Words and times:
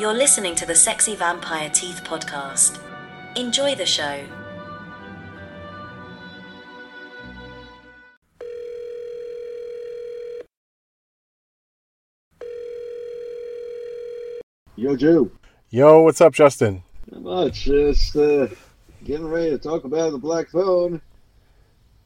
You're 0.00 0.14
listening 0.14 0.54
to 0.54 0.64
the 0.64 0.74
Sexy 0.74 1.14
Vampire 1.14 1.68
Teeth 1.68 2.02
podcast. 2.04 2.80
Enjoy 3.36 3.74
the 3.74 3.84
show. 3.84 4.24
Yo, 14.74 14.96
Joe. 14.96 15.30
Yo, 15.68 16.00
what's 16.00 16.22
up, 16.22 16.32
Justin? 16.32 16.82
Not 17.10 17.22
much. 17.22 17.64
Just 17.64 18.16
uh, 18.16 18.46
getting 19.04 19.28
ready 19.28 19.50
to 19.50 19.58
talk 19.58 19.84
about 19.84 20.12
the 20.12 20.18
black 20.18 20.48
phone 20.48 21.02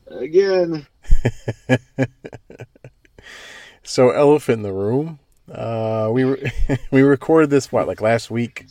again. 0.09 0.85
So, 3.87 4.11
elephant 4.11 4.61
in 4.61 4.63
the 4.63 4.73
room. 4.73 5.19
Uh, 5.51 6.09
we 6.13 6.25
re- 6.25 6.53
we 6.91 7.03
recorded 7.03 7.51
this 7.51 7.71
what 7.71 7.87
like 7.87 8.01
last 8.01 8.31
week. 8.31 8.66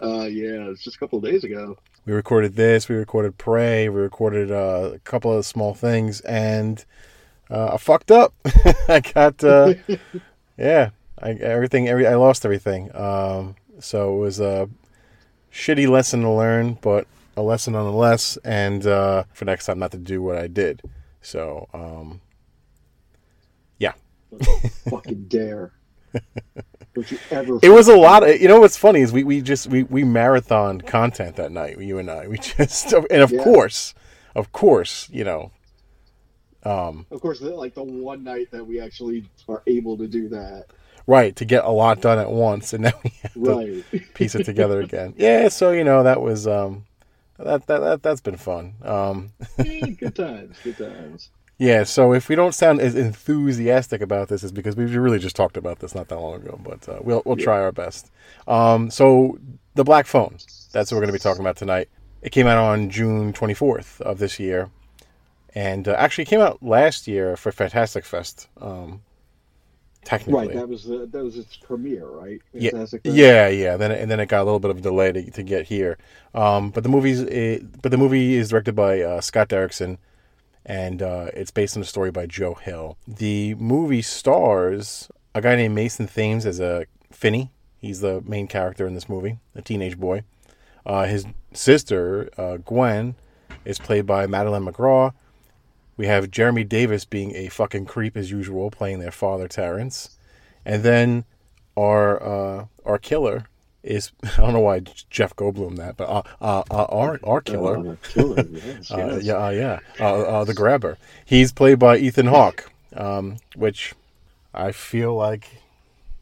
Uh, 0.00 0.24
yeah, 0.24 0.68
it's 0.70 0.82
just 0.82 0.96
a 0.96 0.98
couple 0.98 1.18
of 1.18 1.24
days 1.24 1.44
ago. 1.44 1.78
We 2.04 2.12
recorded 2.12 2.56
this. 2.56 2.88
We 2.88 2.96
recorded 2.96 3.38
Prey. 3.38 3.88
We 3.88 4.00
recorded 4.00 4.50
uh, 4.50 4.92
a 4.94 4.98
couple 5.00 5.32
of 5.36 5.46
small 5.46 5.74
things, 5.74 6.20
and 6.22 6.84
uh, 7.50 7.74
I 7.74 7.76
fucked 7.76 8.10
up. 8.10 8.34
I 8.88 9.00
got 9.00 9.44
uh, 9.44 9.74
yeah, 10.58 10.90
I 11.20 11.30
everything. 11.32 11.88
Every 11.88 12.06
I 12.06 12.16
lost 12.16 12.44
everything. 12.44 12.94
Um, 12.96 13.56
so 13.78 14.16
it 14.16 14.18
was 14.18 14.40
a 14.40 14.68
shitty 15.52 15.88
lesson 15.88 16.22
to 16.22 16.30
learn, 16.30 16.78
but 16.80 17.06
a 17.36 17.42
lesson 17.42 17.74
nonetheless. 17.74 18.36
And 18.44 18.84
uh, 18.86 19.24
for 19.32 19.44
next 19.44 19.66
time, 19.66 19.78
not 19.78 19.92
to 19.92 19.98
do 19.98 20.22
what 20.22 20.36
I 20.36 20.48
did. 20.48 20.82
So 21.20 21.68
um, 21.72 22.20
Fucking 24.90 25.24
dare. 25.28 25.72
Don't 26.94 27.10
you 27.10 27.18
ever. 27.30 27.58
It 27.62 27.70
was 27.70 27.88
a 27.88 27.96
lot 27.96 28.28
of, 28.28 28.40
you 28.40 28.48
know, 28.48 28.60
what's 28.60 28.76
funny 28.76 29.00
is 29.00 29.12
we, 29.12 29.24
we 29.24 29.40
just, 29.40 29.66
we, 29.68 29.82
we 29.84 30.04
marathon 30.04 30.80
content 30.80 31.36
that 31.36 31.50
night, 31.50 31.78
you 31.80 31.98
and 31.98 32.10
I, 32.10 32.28
we 32.28 32.36
just, 32.56 32.92
and 32.92 33.22
of 33.22 33.30
Yeah. 33.32 33.42
course, 33.42 33.94
of 34.34 34.52
course, 34.52 35.08
you 35.10 35.24
know, 35.24 35.52
um, 36.64 37.06
Of 37.10 37.20
course, 37.20 37.40
like 37.40 37.74
the 37.74 37.82
one 37.82 38.22
night 38.24 38.50
that 38.52 38.64
we 38.66 38.78
actually 38.80 39.24
are 39.48 39.62
able 39.66 39.96
to 39.98 40.06
do 40.06 40.28
that. 40.28 40.66
right, 41.06 41.34
to 41.36 41.44
get 41.44 41.64
a 41.64 41.70
lot 41.70 42.00
done 42.00 42.18
at 42.18 42.30
once. 42.30 42.72
And 42.74 42.84
now 42.84 42.92
we 43.02 43.10
have 43.22 43.32
to 43.34 43.40
Right. 43.40 44.14
piece 44.14 44.34
it 44.34 44.44
together 44.44 44.80
again. 44.80 45.14
Yeah. 45.18 45.48
So, 45.48 45.72
you 45.72 45.84
know, 45.84 46.02
that 46.02 46.20
was, 46.20 46.46
um, 46.46 46.84
that, 47.38 47.66
that, 47.66 47.78
that, 47.80 48.02
that's 48.02 48.20
been 48.20 48.36
fun. 48.36 48.74
Um, 48.82 49.32
Yeah, 49.64 49.86
good 49.88 50.14
times. 50.14 50.58
Good 50.62 50.76
times. 50.78 51.30
Yeah. 51.62 51.84
So 51.84 52.12
if 52.12 52.28
we 52.28 52.34
don't 52.34 52.54
sound 52.54 52.80
as 52.80 52.94
enthusiastic 52.94 54.00
about 54.00 54.28
this, 54.28 54.42
is 54.42 54.50
because 54.52 54.74
we 54.76 54.84
really 54.84 55.18
just 55.18 55.36
talked 55.36 55.56
about 55.56 55.78
this 55.78 55.94
not 55.94 56.08
that 56.08 56.18
long 56.18 56.34
ago, 56.34 56.60
but, 56.62 56.88
uh, 56.88 56.98
we'll, 57.00 57.22
we'll 57.24 57.36
try 57.36 57.60
our 57.60 57.72
best. 57.72 58.10
Um, 58.48 58.90
so 58.90 59.38
the 59.74 59.84
black 59.84 60.06
phone, 60.06 60.36
that's 60.72 60.90
what 60.90 60.96
we're 60.96 61.02
going 61.02 61.12
to 61.14 61.18
be 61.18 61.18
talking 61.18 61.40
about 61.40 61.56
tonight. 61.56 61.88
It 62.20 62.30
came 62.30 62.46
out 62.46 62.58
on 62.58 62.90
June 62.90 63.32
24th 63.32 64.00
of 64.00 64.18
this 64.18 64.38
year, 64.40 64.70
and 65.54 65.86
uh, 65.86 65.92
actually 65.98 66.24
came 66.24 66.40
out 66.40 66.62
last 66.62 67.06
year 67.06 67.36
for 67.36 67.52
Fantastic 67.52 68.04
Fest. 68.04 68.48
Um, 68.60 69.02
technically, 70.04 70.48
Right. 70.48 70.56
That 70.56 70.68
was 70.68 70.84
the, 70.84 71.06
that 71.06 71.24
was 71.24 71.36
its 71.36 71.56
premiere, 71.56 72.06
right? 72.06 72.40
yeah, 72.52 72.70
Fantastic 72.70 73.02
Four? 73.04 73.12
yeah, 73.12 73.48
yeah. 73.48 73.76
Then 73.76 73.92
and 73.92 74.10
then 74.10 74.20
it 74.20 74.26
got 74.26 74.42
a 74.42 74.44
little 74.44 74.60
bit 74.60 74.70
of 74.70 74.78
a 74.78 74.80
delay 74.80 75.12
to, 75.12 75.30
to 75.30 75.42
get 75.42 75.66
here. 75.66 75.98
Um, 76.34 76.70
but 76.70 76.82
the 76.82 76.88
movie's 76.88 77.20
it, 77.20 77.82
but 77.82 77.90
the 77.90 77.98
movie 77.98 78.34
is 78.34 78.50
directed 78.50 78.74
by 78.74 79.00
uh, 79.00 79.20
Scott 79.20 79.48
Derrickson, 79.48 79.98
and 80.64 81.02
uh, 81.02 81.26
it's 81.34 81.50
based 81.50 81.76
on 81.76 81.82
a 81.82 81.86
story 81.86 82.10
by 82.10 82.26
Joe 82.26 82.54
Hill. 82.54 82.96
The 83.06 83.54
movie 83.54 84.02
stars 84.02 85.10
a 85.34 85.40
guy 85.40 85.56
named 85.56 85.74
Mason 85.74 86.06
Thames 86.06 86.44
as 86.46 86.60
a 86.60 86.86
Finney. 87.10 87.50
He's 87.80 88.00
the 88.00 88.20
main 88.22 88.46
character 88.46 88.86
in 88.86 88.94
this 88.94 89.08
movie, 89.08 89.38
a 89.54 89.62
teenage 89.62 89.98
boy. 89.98 90.22
Uh, 90.84 91.06
his 91.06 91.26
sister 91.52 92.28
uh, 92.36 92.58
Gwen 92.58 93.14
is 93.64 93.78
played 93.78 94.06
by 94.06 94.26
Madeleine 94.26 94.64
McGraw. 94.64 95.12
We 95.96 96.06
have 96.06 96.30
Jeremy 96.30 96.64
Davies 96.64 97.04
being 97.04 97.34
a 97.34 97.48
fucking 97.48 97.86
creep 97.86 98.16
as 98.16 98.30
usual, 98.30 98.70
playing 98.70 98.98
their 98.98 99.10
father 99.10 99.46
Terrence, 99.46 100.16
and 100.64 100.82
then 100.82 101.24
our 101.76 102.22
uh, 102.22 102.66
our 102.84 102.98
killer 102.98 103.46
is 103.82 104.12
I 104.24 104.36
don't 104.40 104.52
know 104.52 104.60
why 104.60 104.80
Jeff 105.10 105.34
Goldblum 105.36 105.76
that, 105.76 105.96
but 105.96 106.08
uh, 106.08 106.22
uh, 106.40 106.62
uh, 106.70 106.84
our 106.84 107.20
our 107.24 107.40
killer, 107.40 107.76
Uh, 107.92 107.96
killer. 108.02 108.44
Yes, 108.52 108.90
uh, 108.90 108.96
yes. 109.16 109.22
yeah, 109.24 109.34
uh, 109.34 109.50
yeah, 109.50 109.78
uh, 110.00 110.22
uh, 110.22 110.44
the 110.44 110.54
grabber. 110.54 110.98
He's 111.24 111.52
played 111.52 111.78
by 111.78 111.96
Ethan 111.98 112.26
Hawke, 112.26 112.70
um, 112.94 113.36
which 113.56 113.94
I 114.54 114.72
feel 114.72 115.14
like 115.14 115.48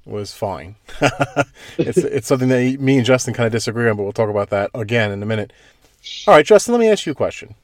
was 0.06 0.32
fine. 0.32 0.76
it's 1.78 1.98
it's 1.98 2.26
something 2.26 2.48
that 2.48 2.80
me 2.80 2.96
and 2.96 3.04
Justin 3.06 3.34
kind 3.34 3.46
of 3.46 3.52
disagree 3.52 3.88
on, 3.88 3.96
but 3.96 4.02
we'll 4.04 4.12
talk 4.12 4.30
about 4.30 4.50
that 4.50 4.70
again 4.74 5.10
in 5.12 5.22
a 5.22 5.26
minute. 5.26 5.52
All 6.26 6.34
right, 6.34 6.46
Justin, 6.46 6.72
let 6.72 6.80
me 6.80 6.88
ask 6.88 7.04
you 7.04 7.12
a 7.12 7.14
question. 7.14 7.54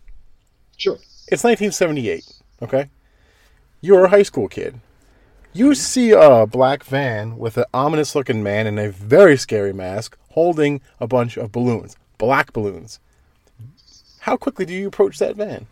Sure. 0.76 0.96
It's 1.28 1.42
1978, 1.42 2.24
okay? 2.62 2.90
You're 3.80 4.04
a 4.04 4.08
high 4.08 4.22
school 4.22 4.46
kid. 4.46 4.78
You 5.56 5.74
see 5.74 6.10
a 6.10 6.46
black 6.46 6.84
van 6.84 7.38
with 7.38 7.56
an 7.56 7.64
ominous 7.72 8.14
looking 8.14 8.42
man 8.42 8.66
in 8.66 8.78
a 8.78 8.90
very 8.90 9.38
scary 9.38 9.72
mask 9.72 10.18
holding 10.32 10.82
a 11.00 11.06
bunch 11.06 11.38
of 11.38 11.50
balloons, 11.50 11.96
black 12.18 12.52
balloons. 12.52 13.00
How 14.18 14.36
quickly 14.36 14.66
do 14.66 14.74
you 14.74 14.86
approach 14.86 15.18
that 15.18 15.34
van? 15.34 15.66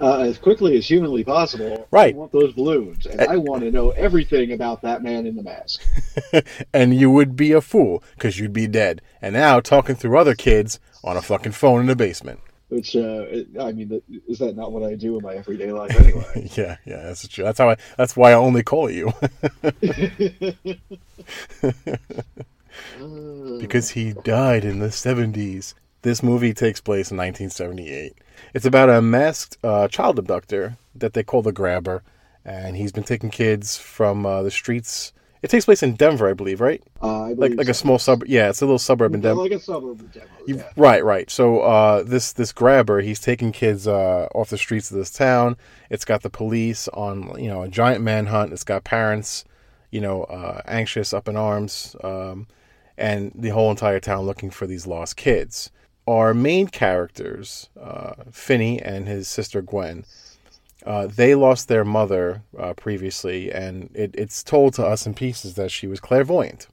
Uh, 0.00 0.20
as 0.20 0.38
quickly 0.38 0.76
as 0.76 0.86
humanly 0.86 1.24
possible. 1.24 1.88
Right. 1.90 2.14
I 2.14 2.16
want 2.16 2.30
those 2.30 2.52
balloons, 2.52 3.06
and 3.06 3.22
I 3.22 3.38
want 3.38 3.64
to 3.64 3.72
know 3.72 3.90
everything 3.90 4.52
about 4.52 4.82
that 4.82 5.02
man 5.02 5.26
in 5.26 5.34
the 5.34 5.42
mask. 5.42 5.82
and 6.72 6.94
you 6.94 7.10
would 7.10 7.34
be 7.34 7.50
a 7.50 7.60
fool 7.60 8.04
because 8.14 8.38
you'd 8.38 8.52
be 8.52 8.68
dead. 8.68 9.02
And 9.20 9.32
now 9.32 9.58
talking 9.58 9.96
through 9.96 10.16
other 10.16 10.36
kids 10.36 10.78
on 11.02 11.16
a 11.16 11.22
fucking 11.22 11.52
phone 11.52 11.80
in 11.80 11.86
the 11.86 11.96
basement. 11.96 12.38
Which, 12.68 12.96
uh, 12.96 13.24
it- 13.28 13.48
I 13.60 13.70
mean, 13.72 13.88
that- 13.90 14.02
is 14.28 14.38
that 14.40 14.56
not 14.56 14.72
what 14.72 14.82
I 14.82 14.94
do 14.96 15.16
in 15.16 15.22
my 15.22 15.34
everyday 15.34 15.70
life 15.72 15.94
anyway? 16.00 16.50
Yeah, 16.56 16.76
yeah, 16.84 17.02
that's 17.04 17.26
true. 17.28 17.44
That's 17.44 17.58
how 17.58 17.70
I. 17.70 17.76
That's 17.96 18.16
why 18.16 18.30
I 18.32 18.34
only 18.34 18.62
call 18.62 18.90
you 18.90 19.12
because 23.60 23.90
he 23.90 24.12
died 24.24 24.64
in 24.64 24.78
the 24.80 24.90
seventies. 24.90 25.74
This 26.02 26.22
movie 26.22 26.54
takes 26.54 26.80
place 26.80 27.10
in 27.10 27.16
1978. 27.16 28.14
It's 28.54 28.66
about 28.66 28.90
a 28.90 29.02
masked 29.02 29.58
uh, 29.64 29.88
child 29.88 30.18
abductor 30.18 30.76
that 30.94 31.14
they 31.14 31.22
call 31.24 31.42
the 31.42 31.52
Grabber, 31.52 32.02
and 32.44 32.76
he's 32.76 32.92
been 32.92 33.02
taking 33.04 33.30
kids 33.30 33.76
from 33.76 34.24
uh, 34.24 34.42
the 34.42 34.50
streets. 34.50 35.12
It 35.42 35.48
takes 35.50 35.64
place 35.66 35.82
in 35.82 35.94
Denver, 35.94 36.28
I 36.28 36.32
believe, 36.32 36.60
right? 36.60 36.82
Uh, 37.02 37.06
I 37.06 37.28
Like 37.28 37.36
believe 37.36 37.58
like 37.58 37.68
a 37.68 37.74
so. 37.74 37.82
small 37.82 37.98
suburb. 37.98 38.28
Yeah, 38.28 38.48
it's 38.48 38.62
a 38.62 38.64
little 38.64 38.78
suburb 38.78 39.14
in 39.14 39.20
Denver. 39.20 39.42
Like 39.42 39.52
a 39.52 39.60
suburb 39.60 40.00
of 40.00 40.12
Denver. 40.12 40.28
You- 40.46 40.56
Yeah. 40.56 40.70
Right, 40.76 41.04
right. 41.04 41.30
So 41.30 41.60
uh, 41.60 42.02
this 42.02 42.32
this 42.32 42.52
grabber, 42.52 43.00
he's 43.00 43.20
taking 43.20 43.52
kids 43.52 43.86
uh, 43.86 44.28
off 44.34 44.50
the 44.50 44.58
streets 44.58 44.90
of 44.90 44.96
this 44.96 45.10
town. 45.10 45.56
It's 45.90 46.04
got 46.04 46.22
the 46.22 46.30
police 46.30 46.88
on, 46.88 47.34
you 47.42 47.48
know, 47.48 47.62
a 47.62 47.68
giant 47.68 48.02
manhunt. 48.02 48.52
It's 48.52 48.64
got 48.64 48.84
parents, 48.84 49.44
you 49.90 50.00
know, 50.00 50.24
uh, 50.24 50.62
anxious, 50.66 51.12
up 51.12 51.28
in 51.28 51.36
arms, 51.36 51.94
um, 52.02 52.46
and 52.98 53.30
the 53.34 53.50
whole 53.50 53.70
entire 53.70 54.00
town 54.00 54.24
looking 54.26 54.50
for 54.50 54.66
these 54.66 54.86
lost 54.86 55.16
kids. 55.16 55.70
Our 56.08 56.32
main 56.34 56.68
characters, 56.68 57.68
uh, 57.80 58.14
Finney 58.30 58.80
and 58.80 59.06
his 59.08 59.28
sister 59.28 59.60
Gwen, 59.60 60.04
uh, 60.86 61.06
they 61.06 61.34
lost 61.34 61.68
their 61.68 61.84
mother 61.84 62.42
uh, 62.58 62.72
previously, 62.74 63.52
and 63.52 63.90
it, 63.94 64.14
it's 64.14 64.42
told 64.42 64.74
to 64.74 64.86
us 64.86 65.06
in 65.06 65.14
pieces 65.14 65.54
that 65.54 65.70
she 65.70 65.86
was 65.86 66.00
clairvoyant 66.00 66.68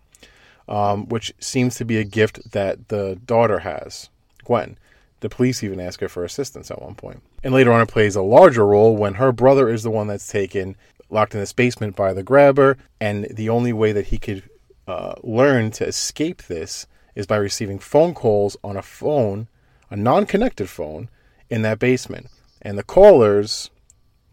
um, 0.67 1.07
which 1.07 1.33
seems 1.39 1.75
to 1.75 1.85
be 1.85 1.97
a 1.97 2.03
gift 2.03 2.51
that 2.51 2.89
the 2.89 3.19
daughter 3.25 3.59
has, 3.59 4.09
Gwen. 4.43 4.77
The 5.19 5.29
police 5.29 5.63
even 5.63 5.79
ask 5.79 6.01
her 6.01 6.09
for 6.09 6.25
assistance 6.25 6.69
at 6.69 6.81
one 6.81 6.95
point. 6.95 7.21
And 7.43 7.53
later 7.53 7.71
on, 7.71 7.81
it 7.81 7.87
plays 7.87 8.15
a 8.15 8.21
larger 8.21 8.65
role 8.65 8.97
when 8.97 9.15
her 9.15 9.31
brother 9.31 9.69
is 9.69 9.83
the 9.83 9.91
one 9.91 10.07
that's 10.07 10.27
taken, 10.27 10.75
locked 11.09 11.33
in 11.33 11.39
this 11.39 11.53
basement 11.53 11.95
by 11.95 12.13
the 12.13 12.23
grabber, 12.23 12.77
and 12.99 13.25
the 13.31 13.49
only 13.49 13.71
way 13.71 13.93
that 13.93 14.07
he 14.07 14.17
could 14.17 14.43
uh, 14.85 15.15
learn 15.23 15.71
to 15.71 15.87
escape 15.87 16.43
this 16.43 16.87
is 17.15 17.25
by 17.25 17.37
receiving 17.37 17.79
phone 17.79 18.13
calls 18.13 18.57
on 18.63 18.75
a 18.75 18.81
phone, 18.81 19.47
a 19.89 19.95
non 19.95 20.25
connected 20.25 20.69
phone, 20.69 21.09
in 21.49 21.61
that 21.61 21.79
basement. 21.79 22.27
And 22.61 22.77
the 22.77 22.83
callers 22.83 23.69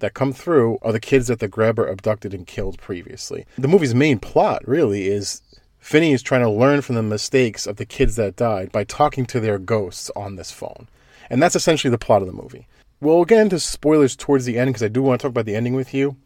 that 0.01 0.15
come 0.15 0.33
through 0.33 0.79
are 0.83 0.93
the 0.93 1.01
kids 1.01 1.29
that 1.29 1.39
the 1.39 1.49
grabber 1.49 1.87
abducted 1.87 2.35
and 2.35 2.47
killed 2.47 2.79
previously. 2.79 3.47
The 3.57 3.69
movie's 3.69 3.95
main 3.95 4.19
plot 4.19 4.67
really 4.67 5.07
is 5.09 5.43
Finney 5.79 6.13
is 6.13 6.23
trying 6.23 6.43
to 6.43 6.51
learn 6.51 6.83
from 6.83 6.95
the 6.95 7.03
mistakes 7.03 7.67
of 7.67 7.77
the 7.77 7.87
kids 7.87 8.17
that 8.17 8.37
died 8.37 8.71
by 8.71 8.85
talking 8.85 9.25
to 9.27 9.41
their 9.41 9.59
ghosts 9.59 10.11
on 10.15 10.37
this 10.37 10.51
phone. 10.51 10.89
And 11.31 11.43
that's 11.43 11.57
essentially 11.57 11.91
the 11.91 11.99
plot 11.99 12.23
of 12.23 12.29
the 12.29 12.35
movie. 12.35 12.67
We'll 13.01 13.25
get 13.25 13.41
into 13.41 13.59
spoilers 13.59 14.15
towards 14.15 14.45
the 14.45 14.59
end 14.59 14.69
because 14.69 14.83
I 14.83 14.89
do 14.89 15.03
want 15.03 15.21
to 15.21 15.23
talk 15.23 15.31
about 15.31 15.47
the 15.47 15.57
ending 15.57 15.75
with 15.75 15.95
you. 15.95 16.17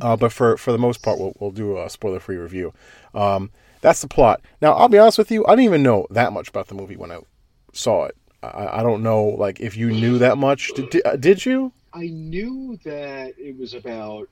Uh, 0.00 0.16
but 0.16 0.32
for, 0.32 0.56
for 0.56 0.72
the 0.72 0.78
most 0.78 1.02
part, 1.02 1.18
we'll, 1.18 1.32
we'll 1.38 1.50
do 1.50 1.78
a 1.78 1.88
spoiler 1.88 2.20
free 2.20 2.36
review. 2.36 2.74
Um, 3.14 3.50
that's 3.80 4.00
the 4.00 4.08
plot. 4.08 4.40
Now, 4.60 4.72
I'll 4.72 4.88
be 4.88 4.98
honest 4.98 5.18
with 5.18 5.30
you, 5.30 5.46
I 5.46 5.50
didn't 5.50 5.66
even 5.66 5.82
know 5.82 6.06
that 6.10 6.32
much 6.32 6.48
about 6.48 6.68
the 6.68 6.74
movie 6.74 6.96
when 6.96 7.12
I 7.12 7.20
saw 7.72 8.04
it. 8.04 8.16
I, 8.42 8.80
I 8.80 8.82
don't 8.82 9.02
know, 9.02 9.24
like, 9.24 9.60
if 9.60 9.76
you 9.76 9.90
knew 9.90 10.18
that 10.18 10.38
much. 10.38 10.72
Did, 10.74 10.90
did, 10.90 11.06
uh, 11.06 11.16
did 11.16 11.46
you? 11.46 11.72
I 11.96 12.08
knew 12.08 12.78
that 12.84 13.34
it 13.38 13.56
was 13.58 13.72
about 13.74 14.28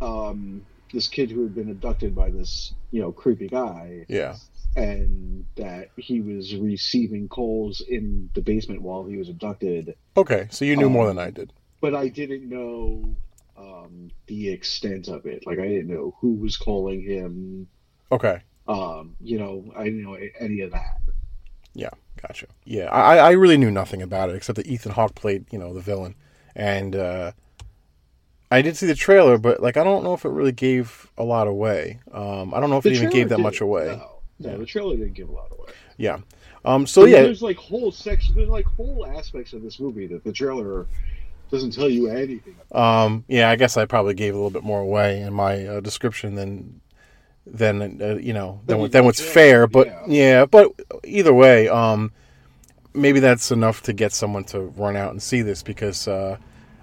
um, 0.00 0.64
this 0.92 1.08
kid 1.08 1.30
who 1.30 1.42
had 1.42 1.54
been 1.54 1.70
abducted 1.70 2.14
by 2.14 2.30
this 2.30 2.72
you 2.90 3.00
know 3.02 3.12
creepy 3.12 3.48
guy, 3.48 4.04
Yeah. 4.08 4.36
and 4.76 5.44
that 5.56 5.90
he 5.96 6.20
was 6.20 6.54
receiving 6.56 7.28
calls 7.28 7.80
in 7.86 8.30
the 8.34 8.40
basement 8.40 8.82
while 8.82 9.04
he 9.04 9.16
was 9.16 9.28
abducted. 9.28 9.94
Okay, 10.16 10.48
so 10.50 10.64
you 10.64 10.76
knew 10.76 10.88
more 10.90 11.08
Um, 11.08 11.16
than 11.16 11.26
I 11.26 11.30
did. 11.30 11.52
But 11.80 11.94
I 11.94 12.08
didn't 12.08 12.48
know 12.48 13.14
um, 13.56 14.10
the 14.26 14.48
extent 14.50 15.08
of 15.08 15.26
it. 15.26 15.46
Like 15.46 15.58
I 15.58 15.68
didn't 15.68 15.88
know 15.88 16.14
who 16.20 16.32
was 16.34 16.56
calling 16.56 17.02
him. 17.02 17.66
Okay, 18.10 18.40
Um, 18.68 19.16
you 19.20 19.38
know, 19.38 19.72
I 19.76 19.84
didn't 19.84 20.02
know 20.02 20.16
any 20.38 20.60
of 20.62 20.70
that. 20.72 21.00
Yeah, 21.74 21.90
gotcha. 22.20 22.46
Yeah, 22.64 22.86
I, 22.90 23.16
I 23.16 23.30
really 23.32 23.56
knew 23.56 23.70
nothing 23.70 24.02
about 24.02 24.28
it 24.30 24.36
except 24.36 24.56
that 24.56 24.66
Ethan 24.66 24.92
Hawke 24.92 25.14
played, 25.14 25.46
you 25.50 25.58
know, 25.58 25.72
the 25.72 25.80
villain, 25.80 26.14
and 26.54 26.94
uh, 26.96 27.32
I 28.50 28.62
did 28.62 28.76
see 28.76 28.86
the 28.86 28.94
trailer, 28.94 29.38
but 29.38 29.62
like 29.62 29.76
I 29.76 29.84
don't 29.84 30.04
know 30.04 30.14
if 30.14 30.24
it 30.24 30.28
really 30.30 30.52
gave 30.52 31.10
a 31.16 31.24
lot 31.24 31.46
away. 31.46 32.00
Um, 32.12 32.52
I 32.52 32.60
don't 32.60 32.70
know 32.70 32.76
if 32.78 32.84
The 32.84 32.90
it 32.90 32.96
even 32.96 33.10
gave 33.10 33.28
that 33.30 33.38
much 33.40 33.60
away. 33.60 33.86
No, 33.86 34.20
no, 34.38 34.50
Yeah. 34.50 34.56
the 34.58 34.66
trailer 34.66 34.96
didn't 34.96 35.14
give 35.14 35.28
a 35.28 35.32
lot 35.32 35.50
away. 35.50 35.70
Yeah. 35.96 36.18
Um. 36.64 36.86
So 36.86 37.04
yeah, 37.06 37.22
there's 37.22 37.42
like 37.42 37.56
whole 37.56 37.90
sections, 37.90 38.36
there's 38.36 38.48
like 38.48 38.66
whole 38.66 39.06
aspects 39.06 39.52
of 39.52 39.62
this 39.62 39.80
movie 39.80 40.06
that 40.08 40.22
the 40.22 40.32
trailer 40.32 40.86
doesn't 41.50 41.72
tell 41.72 41.88
you 41.88 42.08
anything. 42.08 42.54
About. 42.70 43.04
Um, 43.04 43.24
yeah, 43.28 43.50
I 43.50 43.56
guess 43.56 43.76
I 43.76 43.84
probably 43.84 44.14
gave 44.14 44.34
a 44.34 44.36
little 44.36 44.50
bit 44.50 44.62
more 44.64 44.80
away 44.80 45.20
in 45.22 45.32
my 45.32 45.66
uh, 45.66 45.80
description 45.80 46.34
than 46.34 46.80
than 47.46 48.00
uh, 48.00 48.14
you 48.14 48.32
know 48.32 48.60
than, 48.66 48.66
Than 48.66 48.78
what 48.78 48.84
you 48.84 48.88
than 48.90 49.04
what's 49.04 49.20
fair. 49.20 49.66
But 49.66 49.86
yeah. 49.86 50.04
yeah. 50.08 50.44
but 50.46 50.72
either 51.04 51.32
way, 51.34 51.68
um, 51.68 52.12
maybe 52.94 53.20
that's 53.20 53.50
enough 53.50 53.82
to 53.82 53.92
get 53.92 54.12
someone 54.12 54.44
to 54.44 54.60
run 54.60 54.96
out 54.96 55.10
and 55.12 55.22
see 55.22 55.42
this 55.42 55.62
because 55.62 56.06
uh, 56.08 56.36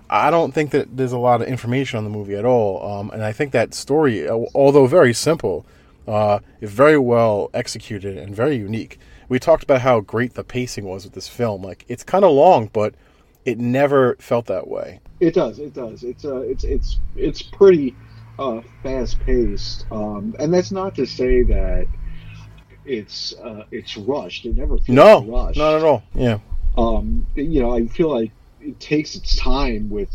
I 0.10 0.30
don't 0.32 0.54
think 0.54 0.72
that 0.72 0.96
there's 0.98 1.12
a 1.12 1.18
lot 1.18 1.42
of 1.42 1.48
information 1.48 1.98
on 1.98 2.04
the 2.04 2.10
movie 2.10 2.36
at 2.36 2.46
all. 2.46 2.84
Um, 2.84 3.12
and 3.12 3.24
I 3.24 3.32
think 3.32 3.52
that 3.52 3.74
story, 3.74 4.28
uh, 4.28 4.38
although 4.56 4.88
very 4.88 5.14
simple, 5.14 5.66
uh, 6.08 6.40
is 6.62 6.72
very 6.72 6.98
well 6.98 7.50
executed 7.54 8.18
and 8.18 8.36
very 8.36 8.56
unique. 8.56 9.00
We 9.28 9.38
talked 9.38 9.64
about 9.64 9.82
how 9.82 10.00
great 10.00 10.34
the 10.34 10.44
pacing 10.44 10.86
was 10.86 11.04
with 11.04 11.14
this 11.14 11.28
film. 11.28 11.62
Like 11.62 11.86
it's 11.88 12.04
kind 12.04 12.26
of 12.26 12.32
long, 12.32 12.70
but 12.74 12.96
it 13.46 13.60
never 13.60 14.16
felt 14.16 14.48
that 14.48 14.68
way. 14.68 15.00
It 15.20 15.36
does, 15.36 15.60
it 15.60 15.74
does. 15.74 16.04
It's 16.04 16.26
uh, 16.26 16.42
it's 16.42 16.64
it's 16.64 17.00
it's 17.16 17.42
pretty 17.42 17.96
uh, 18.40 18.62
fast 18.82 19.20
paced, 19.20 19.86
um, 19.92 20.36
and 20.40 20.54
that's 20.54 20.72
not 20.72 20.96
to 20.96 21.06
say 21.06 21.44
that 21.44 21.86
it's 22.90 23.34
uh, 23.38 23.66
it's 23.72 23.96
rushed. 23.98 24.46
It 24.46 24.58
never 24.58 24.78
feels 24.78 24.96
No, 24.96 25.24
rushed. 25.26 25.58
not 25.58 25.76
at 25.76 25.84
all. 25.84 26.04
Yeah. 26.16 26.40
um, 26.78 27.28
you 27.36 27.62
know, 27.62 27.74
I 27.76 27.88
feel 27.88 28.10
like 28.10 28.32
it 28.62 28.80
takes 28.80 29.16
its 29.16 29.36
time 29.36 29.90
with 29.90 30.10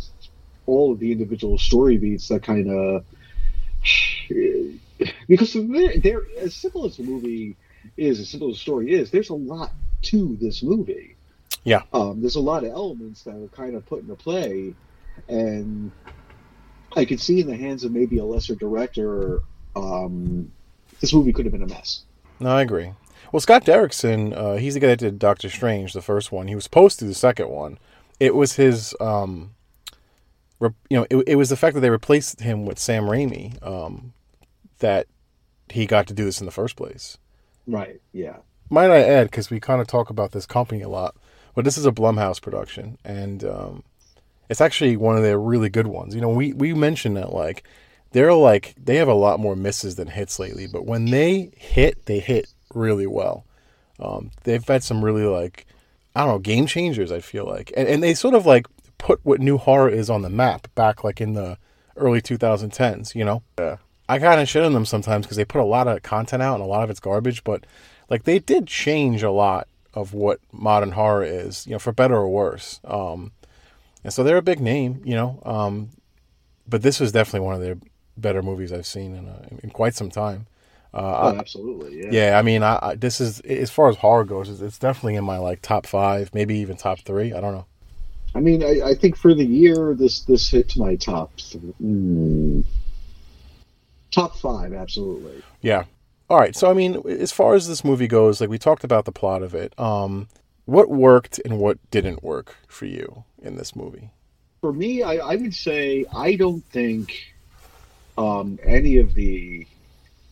all 0.66 0.92
of 0.92 0.98
the 0.98 1.12
individual 1.12 1.58
story 1.58 1.96
beats 1.98 2.28
that 2.28 2.42
kind 2.42 2.70
of 2.70 3.04
because 5.28 5.52
they're, 5.52 5.98
they're 5.98 6.22
as 6.38 6.54
simple 6.54 6.84
as 6.86 6.96
the 6.96 7.02
movie 7.02 7.56
is, 7.96 8.20
as 8.20 8.28
simple 8.28 8.48
as 8.50 8.56
the 8.56 8.60
story 8.60 8.92
is. 8.92 9.10
There's 9.10 9.30
a 9.30 9.34
lot 9.34 9.72
to 10.02 10.36
this 10.40 10.62
movie. 10.62 11.16
Yeah. 11.64 11.82
um, 11.94 12.20
there's 12.20 12.36
a 12.36 12.40
lot 12.40 12.64
of 12.64 12.70
elements 12.72 13.22
that 13.22 13.34
are 13.34 13.48
kind 13.48 13.74
of 13.74 13.86
put 13.86 14.02
into 14.02 14.14
play, 14.16 14.74
and 15.28 15.90
I 16.94 17.06
could 17.06 17.20
see 17.20 17.40
in 17.40 17.46
the 17.46 17.56
hands 17.56 17.84
of 17.84 17.92
maybe 17.92 18.18
a 18.18 18.24
lesser 18.24 18.54
director, 18.54 19.40
um, 19.74 20.50
this 21.00 21.14
movie 21.14 21.32
could 21.32 21.46
have 21.46 21.52
been 21.52 21.62
a 21.62 21.66
mess. 21.66 22.02
No, 22.40 22.50
I 22.50 22.62
agree. 22.62 22.92
Well, 23.32 23.40
Scott 23.40 23.64
Derrickson, 23.64 24.36
uh, 24.36 24.54
he's 24.56 24.74
the 24.74 24.80
guy 24.80 24.88
that 24.88 24.98
did 24.98 25.18
Doctor 25.18 25.48
Strange, 25.48 25.92
the 25.92 26.02
first 26.02 26.30
one. 26.30 26.48
He 26.48 26.54
was 26.54 26.64
supposed 26.64 26.98
to 26.98 27.04
do 27.04 27.08
the 27.08 27.14
second 27.14 27.48
one. 27.48 27.78
It 28.20 28.34
was 28.34 28.54
his, 28.54 28.94
um, 29.00 29.54
re- 30.60 30.70
you 30.88 30.98
know, 30.98 31.06
it, 31.10 31.24
it 31.26 31.34
was 31.36 31.48
the 31.48 31.56
fact 31.56 31.74
that 31.74 31.80
they 31.80 31.90
replaced 31.90 32.40
him 32.40 32.64
with 32.64 32.78
Sam 32.78 33.04
Raimi 33.04 33.60
um, 33.66 34.12
that 34.78 35.08
he 35.68 35.86
got 35.86 36.06
to 36.06 36.14
do 36.14 36.24
this 36.24 36.40
in 36.40 36.46
the 36.46 36.52
first 36.52 36.76
place. 36.76 37.18
Right? 37.66 38.00
Yeah. 38.12 38.36
Might 38.70 38.90
I 38.90 39.02
add, 39.02 39.30
because 39.30 39.50
we 39.50 39.60
kind 39.60 39.80
of 39.80 39.86
talk 39.86 40.10
about 40.10 40.32
this 40.32 40.46
company 40.46 40.82
a 40.82 40.88
lot, 40.88 41.16
but 41.54 41.64
this 41.64 41.76
is 41.76 41.86
a 41.86 41.92
Blumhouse 41.92 42.40
production, 42.40 42.98
and 43.04 43.44
um, 43.44 43.84
it's 44.48 44.60
actually 44.60 44.96
one 44.96 45.16
of 45.16 45.22
their 45.22 45.38
really 45.38 45.68
good 45.68 45.86
ones. 45.86 46.14
You 46.14 46.20
know, 46.20 46.28
we 46.28 46.52
we 46.52 46.72
mentioned 46.74 47.16
that 47.16 47.32
like 47.32 47.62
they're 48.14 48.32
like 48.32 48.74
they 48.82 48.96
have 48.96 49.08
a 49.08 49.14
lot 49.14 49.40
more 49.40 49.56
misses 49.56 49.96
than 49.96 50.06
hits 50.06 50.38
lately, 50.38 50.68
but 50.68 50.86
when 50.86 51.06
they 51.06 51.50
hit, 51.56 52.06
they 52.06 52.20
hit 52.20 52.46
really 52.72 53.08
well. 53.08 53.44
Um, 53.98 54.30
they've 54.44 54.66
had 54.66 54.84
some 54.84 55.04
really 55.04 55.24
like 55.24 55.66
I 56.14 56.20
don't 56.20 56.28
know 56.28 56.38
game 56.38 56.66
changers. 56.66 57.10
I 57.10 57.18
feel 57.18 57.44
like, 57.44 57.72
and 57.76 57.88
and 57.88 58.02
they 58.02 58.14
sort 58.14 58.34
of 58.34 58.46
like 58.46 58.66
put 58.98 59.18
what 59.24 59.40
new 59.40 59.58
horror 59.58 59.88
is 59.88 60.08
on 60.08 60.22
the 60.22 60.30
map 60.30 60.68
back 60.76 61.02
like 61.02 61.20
in 61.20 61.32
the 61.32 61.58
early 61.96 62.22
2010s. 62.22 63.16
You 63.16 63.24
know, 63.24 63.42
yeah. 63.58 63.78
I 64.08 64.20
kind 64.20 64.40
of 64.40 64.48
shit 64.48 64.62
on 64.62 64.74
them 64.74 64.86
sometimes 64.86 65.26
because 65.26 65.36
they 65.36 65.44
put 65.44 65.60
a 65.60 65.64
lot 65.64 65.88
of 65.88 66.04
content 66.04 66.40
out 66.40 66.54
and 66.54 66.62
a 66.62 66.68
lot 66.68 66.84
of 66.84 66.90
it's 66.90 67.00
garbage, 67.00 67.42
but 67.42 67.66
like 68.08 68.22
they 68.22 68.38
did 68.38 68.68
change 68.68 69.24
a 69.24 69.32
lot 69.32 69.66
of 69.92 70.14
what 70.14 70.38
modern 70.52 70.92
horror 70.92 71.24
is, 71.24 71.66
you 71.66 71.72
know, 71.72 71.80
for 71.80 71.92
better 71.92 72.14
or 72.14 72.28
worse. 72.28 72.78
Um, 72.84 73.32
and 74.04 74.12
so 74.12 74.22
they're 74.22 74.36
a 74.36 74.42
big 74.42 74.60
name, 74.60 75.02
you 75.04 75.16
know. 75.16 75.42
Um, 75.44 75.90
but 76.68 76.82
this 76.82 77.00
was 77.00 77.10
definitely 77.10 77.46
one 77.46 77.56
of 77.56 77.60
their 77.60 77.76
better 78.16 78.42
movies 78.42 78.72
I've 78.72 78.86
seen 78.86 79.14
in, 79.14 79.28
uh, 79.28 79.48
in 79.62 79.70
quite 79.70 79.94
some 79.94 80.10
time. 80.10 80.46
Uh, 80.92 81.32
Oh, 81.34 81.38
absolutely. 81.38 82.02
Yeah. 82.04 82.10
yeah, 82.10 82.38
I 82.38 82.42
mean, 82.42 82.62
I, 82.62 82.78
I, 82.80 82.94
this 82.94 83.20
is 83.20 83.40
as 83.40 83.70
far 83.70 83.88
as 83.88 83.96
horror 83.96 84.24
goes, 84.24 84.48
it's, 84.48 84.60
it's 84.60 84.78
definitely 84.78 85.16
in 85.16 85.24
my 85.24 85.38
like 85.38 85.60
top 85.60 85.86
five, 85.86 86.32
maybe 86.32 86.56
even 86.58 86.76
top 86.76 87.00
three. 87.00 87.32
I 87.32 87.40
don't 87.40 87.52
know. 87.52 87.66
I 88.36 88.40
mean, 88.40 88.62
I, 88.62 88.90
I 88.90 88.94
think 88.94 89.16
for 89.16 89.34
the 89.34 89.44
year, 89.44 89.94
this 89.94 90.20
this 90.22 90.50
hits 90.50 90.76
my 90.76 90.96
top 90.96 91.36
th- 91.36 91.62
mm, 91.82 92.64
top 94.10 94.36
five. 94.36 94.72
Absolutely. 94.72 95.42
Yeah. 95.60 95.84
All 96.28 96.38
right. 96.38 96.54
So 96.54 96.70
I 96.70 96.74
mean, 96.74 97.02
as 97.08 97.32
far 97.32 97.54
as 97.54 97.68
this 97.68 97.84
movie 97.84 98.08
goes, 98.08 98.40
like 98.40 98.50
we 98.50 98.58
talked 98.58 98.84
about 98.84 99.04
the 99.04 99.12
plot 99.12 99.42
of 99.42 99.54
it. 99.54 99.78
Um, 99.78 100.28
what 100.64 100.88
worked 100.88 101.40
and 101.44 101.58
what 101.58 101.78
didn't 101.90 102.22
work 102.22 102.56
for 102.68 102.86
you 102.86 103.24
in 103.42 103.56
this 103.56 103.76
movie? 103.76 104.10
For 104.62 104.72
me, 104.72 105.02
I, 105.02 105.16
I 105.16 105.36
would 105.36 105.54
say 105.54 106.06
I 106.14 106.36
don't 106.36 106.64
think 106.70 107.33
um, 108.16 108.58
any 108.62 108.98
of 108.98 109.14
the 109.14 109.66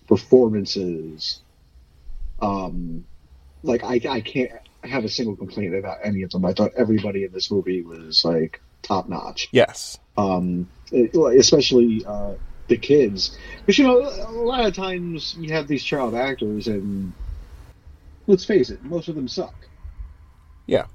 performances, 0.09 1.41
um, 2.41 3.05
like 3.63 3.85
I, 3.85 4.01
I 4.09 4.21
can't 4.21 4.51
have 4.83 5.05
a 5.05 5.09
single 5.09 5.37
complaint 5.37 5.75
about 5.75 5.99
any 6.03 6.23
of 6.23 6.31
them. 6.31 6.45
I 6.45 6.53
thought 6.53 6.73
everybody 6.77 7.25
in 7.25 7.33
this 7.33 7.51
movie 7.51 7.83
was 7.83 8.25
like 8.25 8.61
top 8.83 9.09
notch. 9.09 9.49
Yes. 9.53 9.99
um, 10.17 10.69
especially 10.93 12.05
uh, 12.07 12.35
the 12.69 12.77
kids. 12.77 13.37
Because 13.61 13.79
you 13.79 13.87
know, 13.87 14.01
a 14.01 14.31
lot 14.31 14.67
of 14.67 14.75
times 14.75 15.35
you 15.39 15.53
have 15.53 15.69
these 15.69 15.83
child 15.83 16.15
actors, 16.15 16.67
and 16.67 17.13
let's 18.27 18.45
face 18.45 18.71
it, 18.71 18.83
most 18.85 19.09
of 19.09 19.15
them 19.15 19.29
suck. 19.29 19.55
Yeah. 20.67 20.87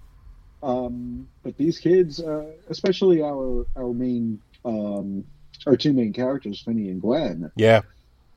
Um, 0.64 1.28
but 1.44 1.58
these 1.58 1.80
kids, 1.80 2.20
uh, 2.20 2.52
especially 2.70 3.22
our 3.22 3.66
our 3.76 3.94
main 3.94 4.40
um, 4.66 5.26
our 5.68 5.78
two 5.78 5.94
main 5.94 6.14
characters, 6.14 6.62
Finney 6.62 6.90
and 6.90 7.02
Gwen, 7.02 7.52
Yeah. 7.56 7.82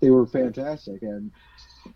they 0.01 0.11
were 0.11 0.27
fantastic. 0.27 1.03
And 1.03 1.31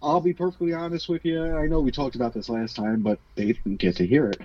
I'll 0.02 0.20
be 0.20 0.32
perfectly 0.32 0.72
honest 0.72 1.08
with 1.08 1.24
you. 1.24 1.44
I 1.56 1.66
know 1.66 1.80
we 1.80 1.90
talked 1.90 2.14
about 2.16 2.32
this 2.32 2.48
last 2.48 2.76
time, 2.76 3.02
but 3.02 3.18
they 3.34 3.46
didn't 3.52 3.76
get 3.76 3.96
to 3.96 4.06
hear 4.06 4.30
it. 4.30 4.40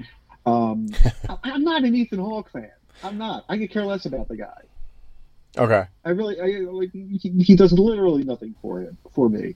Um, 0.45 0.89
I'm 1.43 1.63
not 1.63 1.83
an 1.83 1.95
Ethan 1.95 2.19
Hawke 2.19 2.51
fan. 2.51 2.71
I'm 3.03 3.17
not. 3.17 3.45
I 3.47 3.57
could 3.57 3.71
care 3.71 3.85
less 3.85 4.05
about 4.05 4.27
the 4.27 4.35
guy. 4.35 4.61
Okay. 5.57 5.85
I 6.05 6.09
really, 6.09 6.39
I 6.39 6.69
like 6.71 6.91
he, 6.91 7.17
he 7.43 7.55
does 7.55 7.71
literally 7.71 8.23
nothing 8.23 8.55
for 8.61 8.81
him 8.81 8.97
for 9.13 9.29
me, 9.29 9.55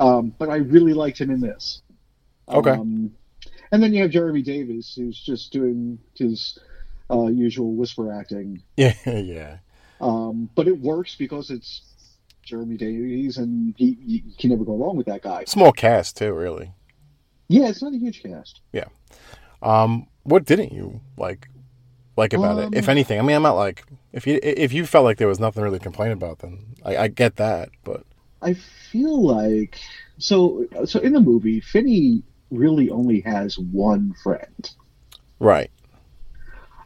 um, 0.00 0.34
but 0.38 0.48
I 0.48 0.56
really 0.56 0.94
liked 0.94 1.20
him 1.20 1.30
in 1.30 1.40
this. 1.40 1.82
Okay. 2.48 2.70
Um, 2.70 3.12
and 3.70 3.82
then 3.82 3.92
you 3.92 4.02
have 4.02 4.10
Jeremy 4.10 4.42
Davies, 4.42 4.94
who's 4.96 5.18
just 5.20 5.52
doing 5.52 5.98
his 6.14 6.58
uh, 7.10 7.26
usual 7.26 7.74
whisper 7.74 8.12
acting, 8.12 8.62
Yeah. 8.76 8.94
Yeah. 9.06 9.58
Um, 10.00 10.48
but 10.54 10.68
it 10.68 10.78
works 10.78 11.14
because 11.14 11.50
it's 11.50 11.82
Jeremy 12.42 12.76
Davies, 12.76 13.38
and 13.38 13.74
he, 13.76 13.96
you 14.00 14.22
can 14.38 14.50
never 14.50 14.64
go 14.64 14.76
wrong 14.76 14.96
with 14.96 15.06
that 15.06 15.22
guy. 15.22 15.44
Small 15.44 15.72
cast 15.72 16.16
too, 16.16 16.32
really. 16.32 16.72
Yeah, 17.48 17.68
it's 17.68 17.82
not 17.82 17.92
a 17.94 17.98
huge 17.98 18.22
cast. 18.22 18.60
Yeah. 18.72 18.86
Um, 19.62 20.06
what 20.24 20.44
didn't 20.44 20.72
you 20.72 21.00
like 21.16 21.48
like 22.16 22.32
about 22.32 22.58
it, 22.58 22.78
if 22.78 22.88
Um, 22.88 22.90
anything? 22.92 23.18
I 23.18 23.22
mean, 23.22 23.36
I'm 23.36 23.42
not 23.42 23.54
like 23.56 23.84
if 24.12 24.26
you 24.26 24.38
if 24.42 24.72
you 24.72 24.86
felt 24.86 25.04
like 25.04 25.18
there 25.18 25.28
was 25.28 25.40
nothing 25.40 25.62
really 25.62 25.78
to 25.78 25.82
complain 25.82 26.12
about, 26.12 26.40
then 26.40 26.74
I, 26.84 26.96
I 26.96 27.08
get 27.08 27.36
that. 27.36 27.70
But 27.82 28.04
I 28.42 28.54
feel 28.54 29.22
like 29.26 29.78
so. 30.18 30.66
So 30.84 31.00
in 31.00 31.12
the 31.12 31.20
movie, 31.20 31.60
Finney 31.60 32.22
really 32.50 32.90
only 32.90 33.20
has 33.20 33.58
one 33.58 34.14
friend. 34.22 34.70
right, 35.38 35.70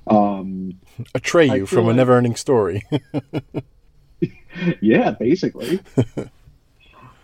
Um, 0.08 0.80
Atreyu 1.14 1.50
feel 1.50 1.66
from 1.66 1.88
a 1.88 1.94
never-ending 1.94 2.36
story. 2.36 2.82
yeah, 4.80 5.12
basically. 5.12 5.80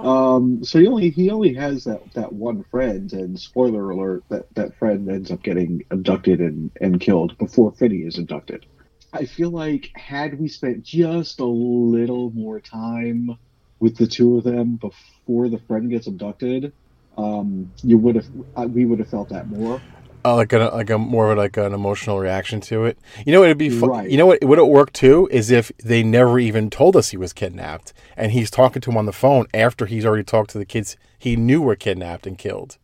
um, 0.00 0.64
so 0.64 0.78
he 0.78 0.86
only 0.86 1.10
he 1.10 1.30
only 1.30 1.54
has 1.54 1.84
that, 1.84 2.12
that 2.14 2.32
one 2.32 2.64
friend, 2.64 3.12
and 3.12 3.38
spoiler 3.38 3.90
alert, 3.90 4.24
that, 4.28 4.54
that 4.54 4.76
friend 4.78 5.08
ends 5.08 5.30
up 5.30 5.42
getting 5.42 5.84
abducted 5.90 6.40
and, 6.40 6.70
and 6.80 7.00
killed 7.00 7.38
before 7.38 7.72
Finney 7.72 7.98
is 7.98 8.18
abducted. 8.18 8.66
I 9.12 9.26
feel 9.26 9.50
like 9.50 9.90
had 9.94 10.38
we 10.40 10.48
spent 10.48 10.82
just 10.82 11.38
a 11.40 11.44
little 11.44 12.30
more 12.30 12.60
time 12.60 13.38
with 13.78 13.96
the 13.96 14.06
two 14.06 14.38
of 14.38 14.44
them 14.44 14.76
before 14.76 15.48
the 15.48 15.58
friend 15.58 15.88
gets 15.88 16.06
abducted, 16.06 16.72
um, 17.16 17.70
you 17.82 17.96
would 17.96 18.16
have 18.16 18.26
uh, 18.56 18.66
we 18.68 18.84
would 18.84 18.98
have 18.98 19.08
felt 19.08 19.28
that 19.28 19.48
more. 19.48 19.80
Uh, 20.24 20.36
like 20.36 20.52
a 20.54 20.58
like 20.72 20.88
a 20.88 20.96
more 20.96 21.32
of 21.32 21.38
like 21.38 21.56
an 21.58 21.74
emotional 21.74 22.18
reaction 22.18 22.60
to 22.62 22.86
it. 22.86 22.98
You 23.26 23.32
know, 23.32 23.44
it'd 23.44 23.58
be 23.58 23.68
fu- 23.68 23.86
Right. 23.86 24.10
You 24.10 24.16
know 24.16 24.26
what 24.26 24.42
would 24.42 24.58
it 24.58 24.68
work 24.68 24.92
too 24.92 25.28
is 25.30 25.50
if 25.50 25.70
they 25.78 26.02
never 26.02 26.38
even 26.38 26.70
told 26.70 26.96
us 26.96 27.10
he 27.10 27.16
was 27.18 27.32
kidnapped, 27.34 27.92
and 28.16 28.32
he's 28.32 28.50
talking 28.50 28.80
to 28.82 28.90
him 28.90 28.96
on 28.96 29.06
the 29.06 29.12
phone 29.12 29.46
after 29.52 29.84
he's 29.86 30.06
already 30.06 30.24
talked 30.24 30.50
to 30.50 30.58
the 30.58 30.64
kids 30.64 30.96
he 31.18 31.36
knew 31.36 31.60
were 31.60 31.76
kidnapped 31.76 32.26
and 32.26 32.38
killed, 32.38 32.78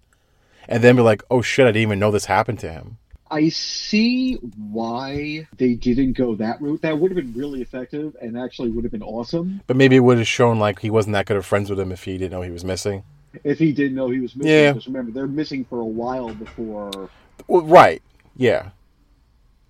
and 0.68 0.82
then 0.84 0.96
be 0.96 1.02
like, 1.02 1.22
"Oh 1.30 1.40
shit, 1.40 1.64
I 1.66 1.70
didn't 1.72 1.82
even 1.82 1.98
know 1.98 2.10
this 2.10 2.26
happened 2.26 2.58
to 2.60 2.70
him." 2.72 2.98
I 3.32 3.48
see 3.48 4.34
why 4.34 5.46
they 5.56 5.74
didn't 5.74 6.14
go 6.14 6.34
that 6.34 6.60
route. 6.60 6.82
That 6.82 6.98
would 6.98 7.12
have 7.12 7.16
been 7.16 7.32
really 7.32 7.62
effective 7.62 8.16
and 8.20 8.36
actually 8.36 8.70
would 8.70 8.82
have 8.84 8.90
been 8.90 9.04
awesome 9.04 9.60
But 9.68 9.76
maybe 9.76 9.94
it 9.94 10.00
would 10.00 10.18
have 10.18 10.26
shown 10.26 10.58
like 10.58 10.80
he 10.80 10.90
wasn't 10.90 11.12
that 11.14 11.26
good 11.26 11.36
of 11.36 11.46
friends 11.46 11.70
with 11.70 11.78
him 11.78 11.92
if 11.92 12.02
he 12.02 12.18
didn't 12.18 12.32
know 12.32 12.42
he 12.42 12.50
was 12.50 12.64
missing. 12.64 13.04
if 13.44 13.60
he 13.60 13.70
didn't 13.70 13.94
know 13.94 14.10
he 14.10 14.18
was 14.18 14.34
missing. 14.34 14.50
Yeah. 14.52 14.72
Because 14.72 14.88
remember, 14.88 15.12
they're 15.12 15.28
missing 15.28 15.64
for 15.64 15.78
a 15.80 15.84
while 15.84 16.34
before. 16.34 17.08
Well, 17.48 17.62
right? 17.62 18.02
Yeah. 18.36 18.70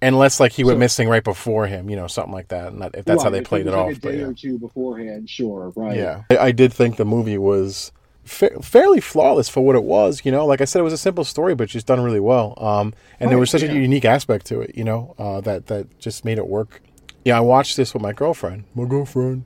Unless 0.03 0.41
like 0.41 0.53
he 0.53 0.65
went 0.65 0.77
So- 0.77 0.81
missing 0.81 1.09
right 1.09 1.25
before 1.25 1.67
him, 1.67 1.91
you 1.91 1.97
know, 1.97 2.07
something 2.07 2.33
like 2.33 2.49
that. 2.49 2.73
And 2.73 2.81
that, 2.83 2.95
if 2.95 3.05
that's 3.05 3.23
how 3.23 3.31
they 3.31 3.43
played 3.43 3.67
it 3.67 3.71
was 3.71 3.75
like 3.75 3.87
off. 3.87 3.97
A 3.97 4.01
day 4.01 4.19
yeah. 4.19 4.25
or 4.25 4.35
two 4.35 4.59
beforehand, 4.59 5.29
sure, 5.29 5.73
right? 5.77 5.97
Yeah, 5.97 6.23
I, 6.31 6.39
I 6.39 6.53
did 6.53 6.73
think 6.73 6.97
the 6.97 7.05
movie 7.05 7.37
was 7.37 7.93
fa- 8.25 8.63
fairly 8.63 9.01
flawless 9.01 9.49
for 9.49 9.61
what 9.61 9.77
it 9.77 9.85
was. 9.85 10.23
You 10.25 10.33
know, 10.33 10.47
like 10.47 10.61
I 10.61 10.65
said, 10.65 10.81
it 10.81 10.85
was 10.85 10.93
a 10.95 10.99
simple 10.99 11.25
story, 11.25 11.55
but 11.55 11.69
just 11.69 11.87
done 11.87 12.01
really 12.01 12.21
well. 12.21 12.55
Um, 12.57 12.95
and 13.19 13.31
there 13.31 13.39
was 13.39 13.51
such 13.51 13.63
yeah. 13.63 13.73
a 13.73 13.75
unique 13.75 14.05
aspect 14.07 14.47
to 14.47 14.61
it. 14.61 14.75
You 14.75 14.85
know, 14.85 15.15
uh, 15.19 15.41
that 15.43 15.67
that 15.67 15.99
just 15.99 16.25
made 16.25 16.39
it 16.39 16.47
work. 16.47 16.81
Yeah, 17.25 17.37
I 17.37 17.41
watched 17.41 17.77
this 17.77 17.93
with 17.93 18.03
my 18.03 18.13
girlfriend. 18.13 18.65
My 18.75 18.87
girlfriend. 18.87 19.45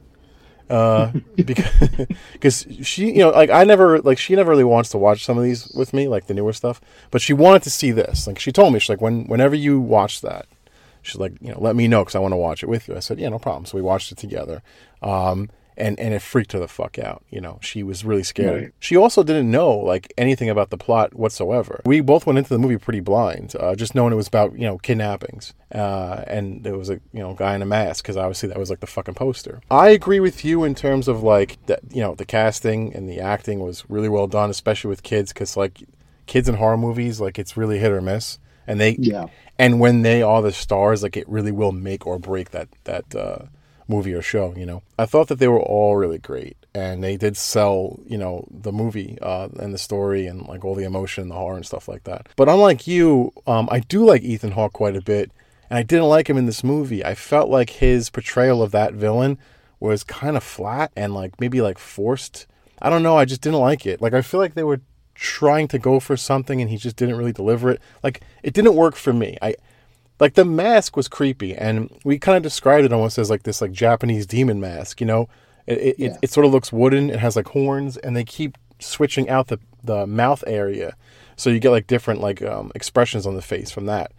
Uh, 0.70 1.12
because 1.34 2.06
because 2.32 2.66
she, 2.82 3.12
you 3.12 3.18
know, 3.18 3.30
like 3.30 3.50
I 3.50 3.64
never, 3.64 4.00
like 4.00 4.18
she 4.18 4.34
never 4.34 4.50
really 4.50 4.64
wants 4.64 4.90
to 4.90 4.98
watch 4.98 5.24
some 5.24 5.36
of 5.36 5.44
these 5.44 5.68
with 5.68 5.92
me, 5.92 6.08
like 6.08 6.26
the 6.26 6.34
newer 6.34 6.52
stuff. 6.52 6.80
But 7.10 7.20
she 7.20 7.32
wanted 7.32 7.62
to 7.64 7.70
see 7.70 7.90
this. 7.90 8.26
Like 8.26 8.38
she 8.38 8.52
told 8.52 8.72
me, 8.72 8.78
she's 8.78 8.88
like, 8.88 9.00
when 9.00 9.26
whenever 9.26 9.54
you 9.54 9.80
watch 9.80 10.20
that, 10.22 10.46
she's 11.02 11.20
like, 11.20 11.32
you 11.40 11.50
know, 11.52 11.60
let 11.60 11.76
me 11.76 11.86
know 11.88 12.02
because 12.02 12.14
I 12.14 12.20
want 12.20 12.32
to 12.32 12.36
watch 12.36 12.62
it 12.62 12.68
with 12.68 12.88
you. 12.88 12.96
I 12.96 13.00
said, 13.00 13.18
yeah, 13.18 13.28
no 13.28 13.38
problem. 13.38 13.66
So 13.66 13.76
we 13.76 13.82
watched 13.82 14.10
it 14.10 14.18
together. 14.18 14.62
Um, 15.02 15.50
and, 15.76 15.98
and 15.98 16.14
it 16.14 16.22
freaked 16.22 16.52
her 16.52 16.58
the 16.58 16.68
fuck 16.68 16.98
out. 16.98 17.22
You 17.30 17.40
know, 17.40 17.58
she 17.62 17.82
was 17.82 18.04
really 18.04 18.22
scared. 18.22 18.62
Right. 18.62 18.72
She 18.80 18.96
also 18.96 19.22
didn't 19.22 19.50
know 19.50 19.72
like 19.76 20.12
anything 20.16 20.48
about 20.48 20.70
the 20.70 20.76
plot 20.78 21.14
whatsoever. 21.14 21.80
We 21.84 22.00
both 22.00 22.26
went 22.26 22.38
into 22.38 22.50
the 22.50 22.58
movie 22.58 22.78
pretty 22.78 23.00
blind, 23.00 23.54
uh, 23.58 23.74
just 23.74 23.94
knowing 23.94 24.12
it 24.12 24.16
was 24.16 24.28
about 24.28 24.52
you 24.58 24.66
know 24.66 24.78
kidnappings, 24.78 25.54
uh, 25.74 26.22
and 26.26 26.62
there 26.64 26.76
was 26.78 26.90
a 26.90 26.94
you 27.12 27.20
know 27.20 27.34
guy 27.34 27.54
in 27.54 27.62
a 27.62 27.66
mask 27.66 28.04
because 28.04 28.16
obviously 28.16 28.48
that 28.50 28.58
was 28.58 28.70
like 28.70 28.80
the 28.80 28.86
fucking 28.86 29.14
poster. 29.14 29.60
I 29.70 29.88
agree 29.90 30.20
with 30.20 30.44
you 30.44 30.64
in 30.64 30.74
terms 30.74 31.08
of 31.08 31.22
like 31.22 31.58
that. 31.66 31.80
You 31.90 32.02
know, 32.02 32.14
the 32.14 32.24
casting 32.24 32.94
and 32.94 33.08
the 33.08 33.20
acting 33.20 33.60
was 33.60 33.84
really 33.88 34.08
well 34.08 34.26
done, 34.26 34.50
especially 34.50 34.88
with 34.90 35.02
kids, 35.02 35.32
because 35.32 35.56
like 35.56 35.82
kids 36.26 36.48
in 36.48 36.54
horror 36.56 36.76
movies, 36.76 37.20
like 37.20 37.38
it's 37.38 37.56
really 37.56 37.78
hit 37.78 37.92
or 37.92 38.00
miss, 38.00 38.38
and 38.66 38.80
they 38.80 38.96
Yeah. 38.98 39.26
and 39.58 39.78
when 39.80 40.02
they 40.02 40.22
are 40.22 40.40
the 40.40 40.52
stars, 40.52 41.02
like 41.02 41.16
it 41.16 41.28
really 41.28 41.52
will 41.52 41.72
make 41.72 42.06
or 42.06 42.18
break 42.18 42.50
that 42.52 42.68
that 42.84 43.14
uh, 43.14 43.38
movie 43.88 44.14
or 44.14 44.22
show. 44.22 44.54
You 44.56 44.66
know, 44.66 44.82
I 44.98 45.06
thought 45.06 45.28
that 45.28 45.38
they 45.38 45.48
were 45.48 45.60
all 45.60 45.96
really 45.96 46.18
great, 46.18 46.56
and 46.74 47.02
they 47.02 47.16
did 47.16 47.36
sell 47.36 48.00
you 48.06 48.18
know 48.18 48.46
the 48.50 48.72
movie 48.72 49.18
uh, 49.22 49.48
and 49.58 49.74
the 49.74 49.78
story 49.78 50.26
and 50.26 50.46
like 50.46 50.64
all 50.64 50.74
the 50.74 50.84
emotion, 50.84 51.28
the 51.28 51.34
horror 51.34 51.56
and 51.56 51.66
stuff 51.66 51.88
like 51.88 52.04
that. 52.04 52.28
But 52.36 52.48
unlike 52.48 52.86
you, 52.86 53.32
um, 53.46 53.68
I 53.70 53.80
do 53.80 54.04
like 54.04 54.22
Ethan 54.22 54.52
Hawke 54.52 54.72
quite 54.72 54.96
a 54.96 55.02
bit, 55.02 55.30
and 55.70 55.78
I 55.78 55.82
didn't 55.82 56.08
like 56.08 56.28
him 56.28 56.36
in 56.36 56.46
this 56.46 56.64
movie. 56.64 57.04
I 57.04 57.14
felt 57.14 57.48
like 57.48 57.70
his 57.70 58.10
portrayal 58.10 58.62
of 58.62 58.72
that 58.72 58.94
villain 58.94 59.38
was 59.80 60.04
kind 60.04 60.36
of 60.36 60.42
flat 60.42 60.92
and 60.96 61.14
like 61.14 61.40
maybe 61.40 61.60
like 61.60 61.78
forced. 61.78 62.46
I 62.80 62.90
don't 62.90 63.02
know. 63.02 63.16
I 63.16 63.24
just 63.24 63.40
didn't 63.40 63.60
like 63.60 63.86
it. 63.86 64.00
Like 64.00 64.14
I 64.14 64.22
feel 64.22 64.40
like 64.40 64.54
they 64.54 64.64
were 64.64 64.80
trying 65.14 65.68
to 65.68 65.78
go 65.78 66.00
for 66.00 66.16
something 66.16 66.60
and 66.60 66.70
he 66.70 66.76
just 66.76 66.96
didn't 66.96 67.16
really 67.16 67.32
deliver 67.32 67.70
it. 67.70 67.80
Like 68.02 68.22
it 68.42 68.54
didn't 68.54 68.74
work 68.74 68.96
for 68.96 69.12
me. 69.12 69.38
I 69.40 69.54
like 70.20 70.34
the 70.34 70.44
mask 70.44 70.96
was 70.96 71.08
creepy 71.08 71.54
and 71.54 71.90
we 72.04 72.18
kind 72.18 72.36
of 72.36 72.42
described 72.42 72.84
it 72.84 72.92
almost 72.92 73.18
as 73.18 73.30
like 73.30 73.42
this 73.42 73.60
like 73.60 73.72
Japanese 73.72 74.26
demon 74.26 74.60
mask, 74.60 75.00
you 75.00 75.06
know. 75.06 75.28
It 75.66 75.78
it, 75.78 75.98
Yeah. 75.98 76.08
it 76.12 76.18
it 76.22 76.30
sort 76.30 76.46
of 76.46 76.52
looks 76.52 76.72
wooden, 76.72 77.10
it 77.10 77.18
has 77.20 77.36
like 77.36 77.48
horns 77.48 77.96
and 77.96 78.16
they 78.16 78.24
keep 78.24 78.56
switching 78.78 79.28
out 79.28 79.48
the 79.48 79.58
the 79.82 80.06
mouth 80.06 80.42
area. 80.46 80.94
So 81.36 81.50
you 81.50 81.58
get 81.58 81.70
like 81.70 81.86
different 81.86 82.20
like 82.20 82.40
um, 82.42 82.70
expressions 82.74 83.26
on 83.26 83.34
the 83.34 83.42
face 83.42 83.70
from 83.70 83.86
that. 83.86 84.12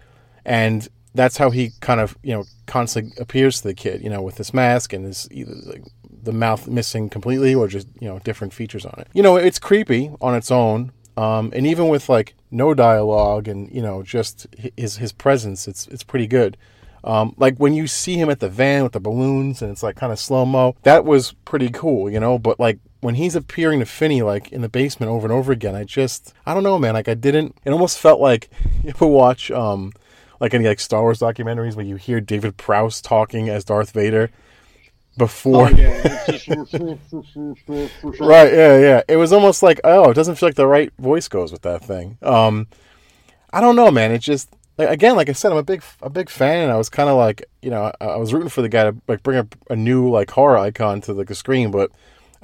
And 0.43 0.87
that's 1.13 1.37
how 1.37 1.49
he 1.49 1.71
kind 1.79 1.99
of, 2.01 2.17
you 2.23 2.33
know, 2.33 2.43
constantly 2.67 3.13
appears 3.21 3.61
to 3.61 3.69
the 3.69 3.73
kid, 3.73 4.03
you 4.03 4.09
know, 4.09 4.21
with 4.21 4.35
this 4.35 4.53
mask 4.53 4.91
and 4.93 5.05
his 5.05 5.27
either 5.31 5.55
like 5.65 5.83
the 6.23 6.33
mouth 6.33 6.67
missing 6.67 7.07
completely 7.09 7.53
or 7.55 7.67
just 7.67 7.87
you 8.01 8.07
know 8.07 8.19
different 8.19 8.53
features 8.53 8.85
on 8.85 8.95
it. 8.99 9.07
You 9.13 9.23
know, 9.23 9.35
it's 9.37 9.59
creepy 9.59 10.11
on 10.19 10.35
its 10.35 10.51
own, 10.51 10.91
um, 11.17 11.51
and 11.55 11.65
even 11.65 11.87
with 11.87 12.09
like 12.09 12.35
no 12.51 12.73
dialogue 12.73 13.47
and 13.47 13.71
you 13.71 13.81
know 13.81 14.03
just 14.03 14.47
his 14.75 14.97
his 14.97 15.11
presence, 15.11 15.67
it's 15.67 15.87
it's 15.87 16.03
pretty 16.03 16.27
good. 16.27 16.57
Um, 17.03 17.35
like 17.37 17.57
when 17.57 17.73
you 17.73 17.85
see 17.85 18.15
him 18.15 18.29
at 18.29 18.39
the 18.39 18.49
van 18.49 18.81
with 18.83 18.93
the 18.93 18.99
balloons 18.99 19.61
and 19.61 19.71
it's 19.71 19.83
like 19.83 19.95
kind 19.95 20.11
of 20.11 20.19
slow 20.19 20.43
mo, 20.43 20.75
that 20.81 21.05
was 21.05 21.33
pretty 21.45 21.69
cool, 21.69 22.09
you 22.09 22.19
know. 22.19 22.39
But 22.39 22.59
like 22.59 22.79
when 23.01 23.15
he's 23.15 23.35
appearing 23.35 23.79
to 23.79 23.85
Finney 23.85 24.23
like 24.23 24.51
in 24.51 24.61
the 24.61 24.69
basement 24.69 25.11
over 25.11 25.25
and 25.25 25.31
over 25.31 25.51
again, 25.51 25.75
I 25.75 25.83
just 25.83 26.33
I 26.45 26.53
don't 26.53 26.63
know, 26.63 26.79
man. 26.79 26.95
Like 26.95 27.07
I 27.07 27.13
didn't. 27.13 27.55
It 27.63 27.71
almost 27.71 27.99
felt 27.99 28.19
like 28.19 28.49
you 28.83 28.89
ever 28.89 29.07
watch 29.07 29.51
um 29.51 29.93
like 30.39 30.53
any 30.53 30.67
like 30.67 30.79
Star 30.79 31.01
Wars 31.01 31.19
documentaries 31.19 31.75
where 31.75 31.85
you 31.85 31.95
hear 31.95 32.19
David 32.19 32.57
Prowse 32.57 33.01
talking 33.01 33.49
as 33.49 33.63
Darth 33.63 33.91
Vader 33.91 34.31
before 35.17 35.67
Oh, 35.67 35.69
yeah. 35.69 36.01
Right, 38.19 38.53
yeah, 38.53 38.77
yeah. 38.79 39.01
It 39.07 39.17
was 39.17 39.31
almost 39.33 39.63
like, 39.63 39.79
oh, 39.83 40.09
it 40.11 40.13
doesn't 40.13 40.35
feel 40.35 40.47
like 40.49 40.55
the 40.55 40.67
right 40.67 40.91
voice 40.99 41.27
goes 41.27 41.51
with 41.51 41.61
that 41.63 41.83
thing. 41.83 42.17
Um, 42.21 42.67
I 43.51 43.61
don't 43.61 43.75
know, 43.75 43.91
man. 43.91 44.11
It 44.11 44.19
just 44.19 44.49
like, 44.77 44.89
again, 44.89 45.15
like 45.15 45.29
I 45.29 45.33
said, 45.33 45.51
I'm 45.51 45.57
a 45.57 45.63
big 45.63 45.83
a 46.01 46.09
big 46.09 46.29
fan, 46.29 46.63
and 46.63 46.71
I 46.71 46.77
was 46.77 46.89
kind 46.89 47.09
of 47.09 47.17
like, 47.17 47.45
you 47.61 47.69
know, 47.69 47.91
I, 48.01 48.05
I 48.05 48.15
was 48.17 48.33
rooting 48.33 48.49
for 48.49 48.61
the 48.61 48.69
guy 48.69 48.83
to 48.85 48.95
like 49.07 49.23
bring 49.23 49.37
up 49.37 49.55
a 49.69 49.75
new 49.75 50.09
like 50.09 50.31
horror 50.31 50.57
icon 50.57 51.01
to 51.01 51.13
like 51.13 51.27
the 51.27 51.35
screen, 51.35 51.71
but 51.71 51.91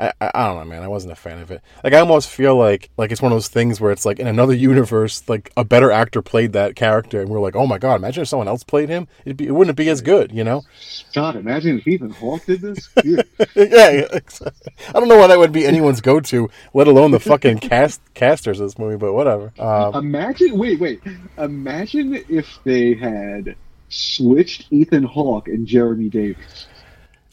I, 0.01 0.12
I, 0.20 0.31
I 0.34 0.48
don't 0.48 0.58
know, 0.58 0.65
man. 0.65 0.81
I 0.81 0.88
wasn't 0.88 1.13
a 1.13 1.15
fan 1.15 1.38
of 1.39 1.51
it. 1.51 1.62
Like 1.84 1.93
I 1.93 2.00
almost 2.00 2.27
feel 2.29 2.55
like 2.55 2.89
like 2.98 3.12
it's 3.12 3.22
one 3.22 3.31
of 3.31 3.36
those 3.36 3.50
things 3.50 3.79
where 3.79 3.91
it's 3.91 4.05
like 4.05 4.20
in 4.20 4.27
another 4.27 4.53
universe, 4.53 5.24
like 5.29 5.51
a 5.55 5.63
better 5.63 5.91
actor 5.91 6.22
played 6.24 6.53
that 6.53 6.75
character, 6.75 7.22
and 7.22 7.29
we're 7.29 7.39
like, 7.39 7.55
oh 7.55 7.67
my 7.67 7.77
god, 7.77 7.96
imagine 7.96 8.24
if 8.24 8.27
someone 8.27 8.48
else 8.48 8.63
played 8.63 8.89
him. 8.89 9.08
It'd 9.25 9.38
be, 9.38 9.48
it 9.48 9.51
wouldn't 9.51 9.77
be 9.77 9.89
as 9.89 10.01
good, 10.01 10.31
you 10.31 10.43
know. 10.43 10.63
God, 11.13 11.36
imagine 11.36 11.77
if 11.77 11.88
Ethan 11.88 12.10
Hawke 12.10 12.46
did 12.46 12.62
this. 12.62 12.89
Yeah. 13.03 13.24
yeah, 13.55 14.05
exactly. 14.13 14.74
I 14.89 14.93
don't 14.93 15.08
know 15.08 15.17
why 15.17 15.27
that 15.27 15.39
would 15.39 15.51
be 15.51 15.65
anyone's 15.65 16.01
go-to, 16.01 16.50
let 16.74 16.88
alone 16.88 17.12
the 17.12 17.20
fucking 17.20 17.60
cast 17.60 18.01
casters 18.13 18.60
of 18.60 18.67
this 18.67 18.77
movie. 18.77 18.98
But 18.98 19.13
whatever. 19.13 19.51
Um, 19.60 19.96
Imagine, 19.96 20.58
wait, 20.58 20.79
wait. 20.79 21.01
Imagine 21.38 22.24
if 22.29 22.60
they 22.63 22.93
had 22.93 23.55
switched 23.89 24.72
Ethan 24.72 25.03
Hawke 25.03 25.48
and 25.48 25.67
Jeremy 25.67 26.10
Davies. 26.10 26.67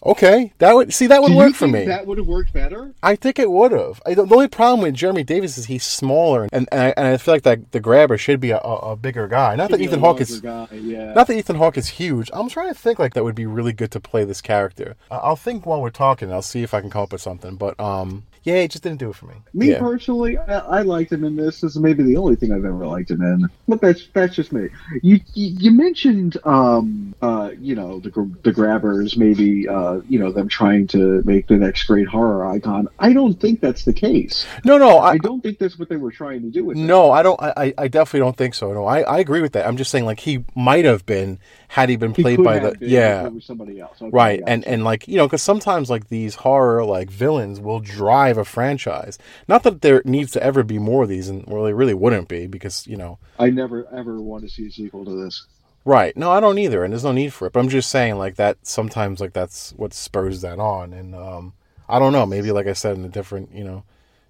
Okay, 0.05 0.53
that 0.59 0.75
would 0.75 0.95
see 0.95 1.07
that 1.09 1.23
would 1.23 1.33
Do 1.33 1.37
work 1.37 1.55
for 1.55 1.67
me. 1.67 1.85
That 1.85 2.07
would 2.07 2.19
have 2.19 2.27
worked 2.27 2.53
better. 2.53 2.95
I 3.03 3.17
think 3.17 3.39
it 3.39 3.51
would 3.51 3.73
have. 3.73 4.01
The 4.07 4.23
only 4.31 4.49
problem 4.49 4.83
with 4.83 4.95
Jeremy 4.95 5.25
Davies 5.25 5.59
is 5.59 5.67
he's 5.67 5.85
smaller, 5.85 6.49
and 6.53 6.69
and 6.71 6.81
I, 6.81 6.95
and 6.97 7.07
I 7.07 7.17
feel 7.17 7.35
like 7.35 7.43
that 7.43 7.73
the 7.73 7.81
grabber 7.81 8.17
should 8.17 8.41
be 8.41 8.51
a, 8.51 8.59
a, 8.59 8.97
bigger 8.97 9.27
guy. 9.29 9.57
Not 9.57 9.71
that 9.71 9.81
Ethan 9.81 10.01
Hawke 10.01 10.21
is. 10.21 10.41
guy, 10.41 10.69
yeah. 10.73 11.13
Not 11.15 11.27
that 11.27 11.37
Ethan 11.37 11.57
Hawke 11.57 11.77
is 11.77 11.89
huge. 11.89 12.31
I'm 12.33 12.49
trying 12.49 12.69
to 12.69 12.75
think 12.75 12.99
like 12.99 13.15
that 13.15 13.25
would 13.25 13.35
be 13.35 13.47
really 13.47 13.73
good 13.73 13.91
to 13.93 14.01
play 14.01 14.25
this 14.25 14.41
character. 14.41 14.97
I'll 15.11 15.37
think 15.37 15.67
while 15.67 15.83
we're 15.83 15.91
talking. 15.91 16.33
I'll 16.33 16.43
see 16.43 16.63
if 16.63 16.75
I 16.75 16.81
can 16.81 16.91
come 16.91 17.03
up 17.03 17.13
with 17.13 17.21
something. 17.21 17.57
But 17.57 17.79
um, 17.81 18.25
yeah, 18.49 18.63
it 18.63 18.71
just 18.71 18.83
didn't 18.83 18.99
do 18.99 19.11
it 19.11 19.17
for 19.17 19.27
me. 19.27 19.35
Me 19.53 19.71
yeah. 19.71 19.79
personally, 19.79 20.39
I, 20.39 20.59
I 20.59 20.83
liked 20.83 21.13
him 21.13 21.23
in 21.23 21.37
this. 21.37 21.61
This 21.61 21.77
is 21.77 21.79
maybe 21.79 22.03
the 22.03 22.17
only 22.17 22.35
thing 22.35 22.51
I've 22.51 22.65
ever 22.65 22.87
liked 22.87 23.11
him 23.11 23.21
in. 23.21 23.49
But 23.67 23.83
that's 23.83 24.09
that's 24.15 24.35
just 24.35 24.53
me. 24.53 24.71
You 25.03 25.21
you, 25.35 25.57
you 25.59 25.71
mentioned, 25.71 26.39
um, 26.45 27.15
uh, 27.21 27.51
you 27.61 27.75
know, 27.75 28.01
the 28.01 28.11
the 28.45 28.53
grabbers, 28.53 29.19
maybe, 29.19 29.69
uh, 29.69 30.01
you 30.09 30.19
know, 30.19 30.33
them 30.33 30.49
trying 30.49 30.87
to 30.89 31.23
make 31.27 31.47
the 31.47 31.57
next 31.57 31.85
great 31.85 32.09
horror 32.09 32.47
icon. 32.47 32.89
I 32.99 33.13
don't 33.13 33.39
think 33.39 33.61
that's 33.61 33.85
the 33.85 33.93
case. 33.93 34.47
No, 34.65 34.79
no, 34.79 34.97
I, 34.97 35.11
I, 35.11 35.19
don't 35.19 35.43
think 35.43 35.59
that's 35.59 35.79
what 35.79 35.91
they 35.91 35.97
were 35.97 36.11
trying 36.11 36.41
to 36.43 36.49
do 36.49 36.65
with 36.65 36.79
it. 36.79 36.81
No, 36.81 37.11
I 37.11 37.23
don't. 37.23 37.41
I, 37.43 37.53
I- 37.57 37.75
I 37.79 37.89
definitely 37.89 38.21
don't 38.21 38.37
think 38.37 38.55
so. 38.55 38.73
No, 38.73 38.87
I, 38.87 39.01
I 39.03 39.19
agree 39.19 39.41
with 39.41 39.53
that. 39.53 39.67
I'm 39.67 39.77
just 39.77 39.91
saying, 39.91 40.05
like 40.07 40.21
he 40.21 40.45
might 40.55 40.85
have 40.85 41.05
been 41.07 41.39
had 41.69 41.89
he 41.89 41.97
been 41.97 42.13
played 42.13 42.37
could 42.37 42.45
by 42.45 42.59
the 42.59 42.73
been 42.73 42.89
yeah 42.89 43.31
somebody 43.41 43.81
else. 43.81 43.97
Okay, 44.01 44.11
right 44.11 44.43
and 44.47 44.65
and 44.67 44.85
like 44.85 45.07
you 45.07 45.17
know 45.17 45.27
because 45.27 45.43
sometimes 45.43 45.89
like 45.89 46.09
these 46.09 46.35
horror 46.35 46.85
like 46.85 47.11
villains 47.11 47.61
will 47.61 47.81
drive 47.81 48.37
a 48.39 48.45
franchise. 48.45 49.19
Not 49.47 49.63
that 49.63 49.83
there 49.83 50.03
needs 50.05 50.33
to 50.33 50.43
ever 50.43 50.63
be 50.63 50.79
more 50.79 51.05
of 51.05 51.09
these, 51.09 51.29
and 51.29 51.47
well, 51.47 51.65
there 51.65 51.75
really 51.75 51.95
wouldn't 51.95 52.29
be 52.29 52.47
because 52.47 52.87
you 52.87 52.97
know 52.97 53.19
I 53.39 53.51
never 53.51 53.87
ever 53.93 54.21
want 54.21 54.45
to 54.45 54.51
see 54.51 54.67
a 54.67 54.71
sequel 54.71 55.05
to 55.05 55.25
this. 55.25 55.47
Right. 55.89 56.15
No, 56.19 56.31
I 56.31 56.41
don't 56.41 56.59
either, 56.59 56.85
and 56.85 56.93
there's 56.93 57.03
no 57.05 57.13
need 57.13 57.33
for 57.33 57.47
it. 57.47 57.55
But 57.55 57.61
I'm 57.61 57.71
just 57.71 57.91
saying, 57.91 58.17
like 58.17 58.37
that. 58.37 58.59
Sometimes, 58.61 59.21
like 59.21 59.33
that's 59.33 59.73
what 59.73 59.95
spurs 59.95 60.43
that 60.43 60.59
on, 60.59 60.93
and 60.93 61.15
um, 61.15 61.55
I 61.89 61.99
don't 61.99 62.13
know. 62.13 62.27
Maybe, 62.27 62.53
like 62.53 62.67
I 62.67 62.75
said, 62.75 62.99
in 62.99 63.07
a 63.07 63.09
different, 63.09 63.55
you 63.55 63.65
know, 63.65 63.85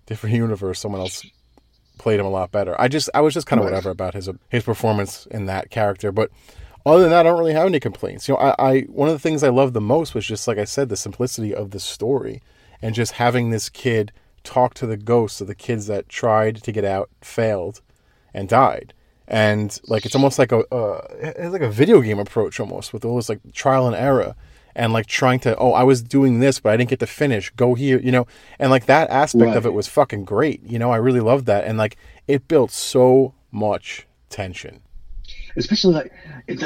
different 0.06 0.36
universe, 0.46 0.78
someone 0.78 1.00
else 1.00 1.26
played 1.98 2.20
him 2.20 2.26
a 2.26 2.30
lot 2.30 2.52
better. 2.52 2.80
I 2.80 2.86
just, 2.86 3.10
I 3.12 3.22
was 3.22 3.34
just 3.34 3.48
kind 3.48 3.58
of 3.58 3.64
whatever 3.64 3.90
about 3.90 4.14
his 4.14 4.30
his 4.48 4.62
performance 4.62 5.26
in 5.26 5.46
that 5.46 5.70
character, 5.70 6.12
but. 6.12 6.30
Other 6.88 7.02
than 7.02 7.10
that, 7.10 7.26
I 7.26 7.30
don't 7.30 7.38
really 7.38 7.52
have 7.52 7.66
any 7.66 7.80
complaints. 7.80 8.28
You 8.28 8.34
know, 8.34 8.40
I, 8.40 8.54
I 8.58 8.80
one 8.82 9.08
of 9.08 9.14
the 9.14 9.18
things 9.18 9.42
I 9.42 9.50
loved 9.50 9.74
the 9.74 9.80
most 9.80 10.14
was 10.14 10.26
just 10.26 10.48
like 10.48 10.58
I 10.58 10.64
said, 10.64 10.88
the 10.88 10.96
simplicity 10.96 11.54
of 11.54 11.70
the 11.70 11.80
story, 11.80 12.40
and 12.80 12.94
just 12.94 13.12
having 13.12 13.50
this 13.50 13.68
kid 13.68 14.12
talk 14.42 14.74
to 14.74 14.86
the 14.86 14.96
ghosts 14.96 15.40
of 15.40 15.46
the 15.46 15.54
kids 15.54 15.86
that 15.86 16.08
tried 16.08 16.62
to 16.62 16.72
get 16.72 16.84
out, 16.84 17.10
failed, 17.20 17.82
and 18.32 18.48
died. 18.48 18.94
And 19.26 19.78
like 19.86 20.06
it's 20.06 20.14
almost 20.14 20.38
like 20.38 20.52
a 20.52 20.60
uh, 20.74 21.06
it's 21.20 21.52
like 21.52 21.60
a 21.60 21.70
video 21.70 22.00
game 22.00 22.18
approach 22.18 22.58
almost 22.58 22.94
with 22.94 23.04
all 23.04 23.16
this 23.16 23.28
like 23.28 23.40
trial 23.52 23.86
and 23.86 23.94
error 23.94 24.34
and 24.74 24.92
like 24.94 25.04
trying 25.06 25.40
to 25.40 25.54
oh 25.58 25.72
I 25.72 25.82
was 25.82 26.02
doing 26.02 26.40
this 26.40 26.60
but 26.60 26.72
I 26.72 26.78
didn't 26.78 26.88
get 26.88 27.00
to 27.00 27.06
finish. 27.06 27.50
Go 27.50 27.74
here 27.74 28.00
you 28.00 28.10
know? 28.10 28.26
And 28.58 28.70
like 28.70 28.86
that 28.86 29.10
aspect 29.10 29.54
of 29.54 29.66
it 29.66 29.74
was 29.74 29.86
fucking 29.86 30.24
great 30.24 30.62
you 30.62 30.78
know? 30.78 30.90
I 30.90 30.96
really 30.96 31.20
loved 31.20 31.44
that. 31.44 31.64
And 31.64 31.76
like 31.76 31.98
it 32.26 32.48
built 32.48 32.70
so 32.70 33.34
much 33.52 34.06
tension 34.30 34.80
especially 35.58 35.94
like 35.94 36.12